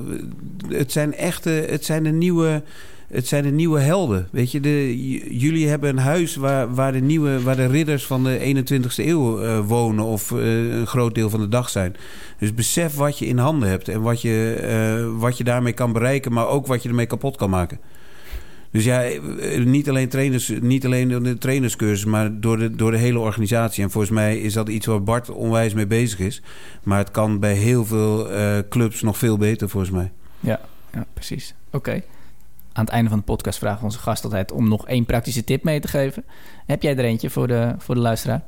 [0.69, 1.51] het zijn echte...
[1.51, 2.63] Het zijn de nieuwe...
[3.09, 4.29] Het zijn de nieuwe helden.
[4.33, 4.97] Weet je, de,
[5.39, 9.41] jullie hebben een huis waar, waar, de nieuwe, waar de ridders van de 21ste eeuw
[9.41, 11.97] eh, wonen of eh, een groot deel van de dag zijn.
[12.39, 16.33] Dus besef wat je in handen hebt en wat je, wat je daarmee kan bereiken,
[16.33, 17.79] maar ook wat je ermee kapot kan maken.
[18.71, 22.91] Dus ja, eh, niet alleen, trainers, niet alleen door de trainerscursus, maar door de, door
[22.91, 23.85] de hele organisatie.
[23.85, 26.43] En volgens mij is dat iets waar Bart onwijs mee bezig is.
[26.83, 30.13] Maar het kan bij heel veel eh, clubs nog veel beter, volgens mij.
[30.41, 30.61] Ja,
[30.93, 31.55] ja precies.
[31.71, 32.03] Oké.
[32.73, 35.45] Aan het einde van de podcast vragen we onze gast altijd om nog één praktische
[35.45, 36.25] tip mee te geven.
[36.67, 38.43] Heb jij er eentje voor de, voor de luisteraar?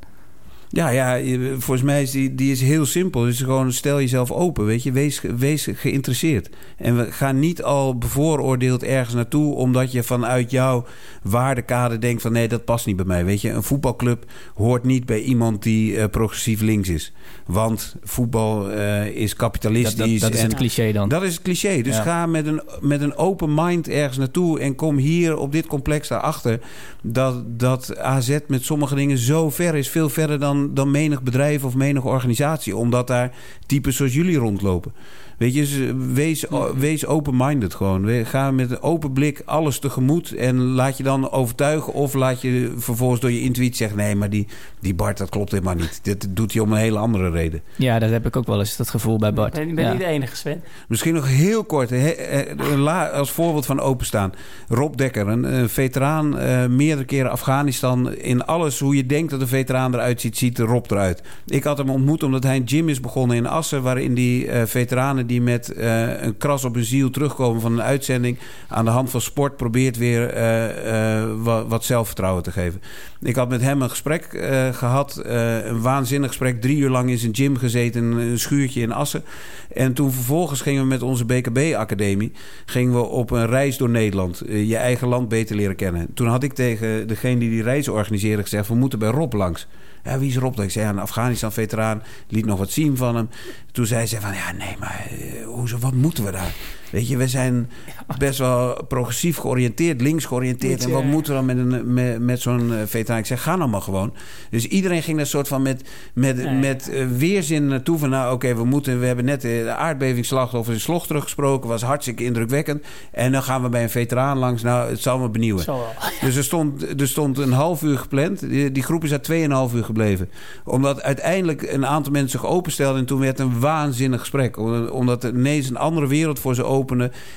[0.72, 3.20] Ja, ja, volgens mij is die, die is heel simpel.
[3.22, 4.92] Dus gewoon stel jezelf open, weet je.
[4.92, 6.50] Wees, wees geïnteresseerd.
[6.76, 9.54] En we gaan niet al bevooroordeeld ergens naartoe...
[9.54, 10.84] omdat je vanuit jouw
[11.22, 12.32] waardekader denkt van...
[12.32, 13.50] nee, dat past niet bij mij, weet je.
[13.50, 17.12] Een voetbalclub hoort niet bij iemand die eh, progressief links is.
[17.46, 20.20] Want voetbal eh, is Dat, dat, kapitalistisch.
[20.20, 21.08] dat is en het cliché dan.
[21.08, 21.82] dat is het cliché.
[21.82, 22.02] Dus Ja.
[22.02, 24.60] ga met een, met een open mind ergens naartoe.
[24.60, 26.60] En kom hier op dit complex daarachter.
[27.02, 29.88] Dat, dat AZ met sommige dingen zo ver is.
[29.88, 32.76] Veel verder dan, dan menig bedrijf of menig organisatie.
[32.76, 33.36] Omdat daar
[33.66, 34.92] types zoals jullie rondlopen.
[35.40, 35.78] Weet je, dus
[36.14, 36.44] wees,
[36.76, 38.04] wees open-minded gewoon.
[38.04, 40.32] We- Ga met een open blik alles tegemoet.
[40.34, 41.92] En laat je dan overtuigen.
[41.92, 43.96] Of laat je vervolgens door je intuïtie zeggen...
[43.96, 44.46] nee, maar die,
[44.80, 46.00] die Bart, dat klopt helemaal niet.
[46.02, 47.60] Dit doet hij om een hele andere reden.
[47.76, 49.54] Ja, dat heb ik ook wel eens, dat gevoel bij Bart.
[49.58, 49.90] Ik ben, ik ben ja.
[49.90, 50.62] niet de enige, Sven.
[50.88, 54.32] Misschien nog heel kort, eh, la- als voorbeeld van openstaan.
[54.68, 58.14] Rob Dekker, een, veteraan, eh, meerdere keren Afghanistan.
[58.14, 61.22] In alles hoe je denkt dat een veteraan eruit ziet, ziet Rob eruit.
[61.46, 63.82] Ik had hem ontmoet omdat hij een gym is begonnen in Assen...
[63.82, 67.82] waarin die eh, veteranen die met eh, een kras op hun ziel terugkomen van een
[67.82, 68.38] uitzending.
[68.68, 72.82] Aan de hand van sport probeert weer eh, eh, wat, wat, zelfvertrouwen te geven.
[73.22, 74.28] Ik had met hem een gesprek
[74.72, 75.20] gehad.
[75.24, 76.60] een waanzinnig gesprek.
[76.60, 78.04] Drie uur lang in zijn gym gezeten.
[78.04, 79.24] Een schuurtje in Assen.
[79.72, 82.32] En toen vervolgens gingen we met onze BKB-academie.
[82.64, 84.42] Gingen we op een reis door Nederland.
[84.46, 86.14] je eigen land beter leren kennen.
[86.14, 88.68] Toen had ik tegen degene die die reis organiseerde gezegd...
[88.68, 89.66] we moeten bij Rob langs.
[90.02, 90.60] Wie is Rob?
[90.60, 92.02] Ik zei, een Afghanistan-veteraan.
[92.28, 93.28] Liet nog wat zien van hem.
[93.72, 96.52] Toen zei ze van, ja, nee, maar uh, hoezo, wat moeten we daar?
[96.90, 97.70] Weet je, we zijn
[98.18, 100.84] best wel progressief georiënteerd, links georiënteerd.
[100.84, 103.18] En wat moeten we dan met, een, met, met zo'n eh, veteraan?
[103.18, 104.14] Ik zeg, ga nou maar gewoon.
[104.50, 107.98] Dus iedereen ging er soort van met, met, met uh, weerzin naartoe.
[107.98, 109.00] Van nou, oké, we moeten.
[109.00, 111.68] We hebben net de aardbevingsslachtoffers in Slog teruggesproken.
[111.68, 112.84] Was hartstikke indrukwekkend.
[113.12, 114.62] En dan gaan we bij een veteraan langs.
[114.62, 115.64] Nou, het zal me benieuwen.
[116.20, 118.40] Dus er stond, er stond een half uur gepland.
[118.40, 120.30] Die, die groep is daar 2,5 uur gebleven.
[120.64, 123.00] Omdat uiteindelijk een aantal mensen zich openstelden.
[123.00, 124.56] En toen werd een waanzinnig gesprek.
[124.92, 126.79] Omdat er ineens een andere wereld voor ze open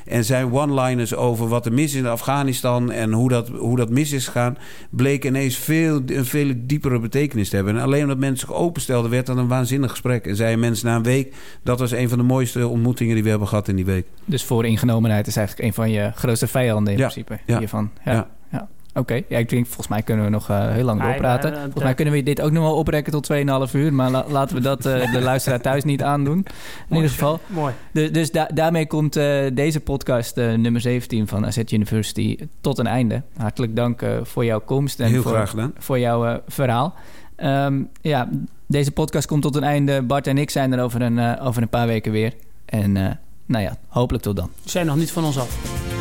[0.05, 3.89] en zijn one-liners over wat er mis is in Afghanistan en hoe dat, hoe dat
[3.89, 4.57] mis is gegaan,
[4.89, 7.75] bleek ineens veel, een veel diepere betekenis te hebben.
[7.75, 10.27] En alleen omdat mensen zich openstelden, werd dat een waanzinnig gesprek.
[10.27, 11.33] En zeiden mensen na een week,
[11.63, 14.05] dat was een van de mooiste ontmoetingen die we hebben gehad in die week.
[14.25, 17.39] Dus voor ingenomenheid is eigenlijk een van je grootste vijanden in ja, principe.
[17.45, 17.91] Hiervan.
[18.05, 18.11] ja.
[18.11, 18.27] ja.
[18.95, 21.51] Oké, ja, ik denk volgens mij kunnen we nog uh, heel lang doorpraten.
[21.51, 23.93] Uh, volgens mij kunnen we dit ook nog wel oprekken tot 2,5 uur.
[23.93, 26.45] Maar la laten we dat uh, de luisteraar thuis niet aandoen.
[26.89, 27.39] In ieder geval.
[27.47, 27.73] Mooi.
[27.91, 29.13] De, dus da daarmee komt
[29.53, 33.21] deze podcast nummer 17 van AZ University tot een einde.
[33.37, 35.73] Hartelijk dank voor jouw komst en heel voor, graag gedaan.
[35.77, 36.93] voor jouw verhaal.
[37.37, 38.29] Um, ja,
[38.67, 40.01] deze podcast komt tot een einde.
[40.01, 42.33] Bart en ik zijn er over een, over een paar weken weer.
[42.65, 42.91] En
[43.45, 44.49] nou ja, hopelijk tot dan.
[44.63, 45.92] We zijn nog niet van ons af.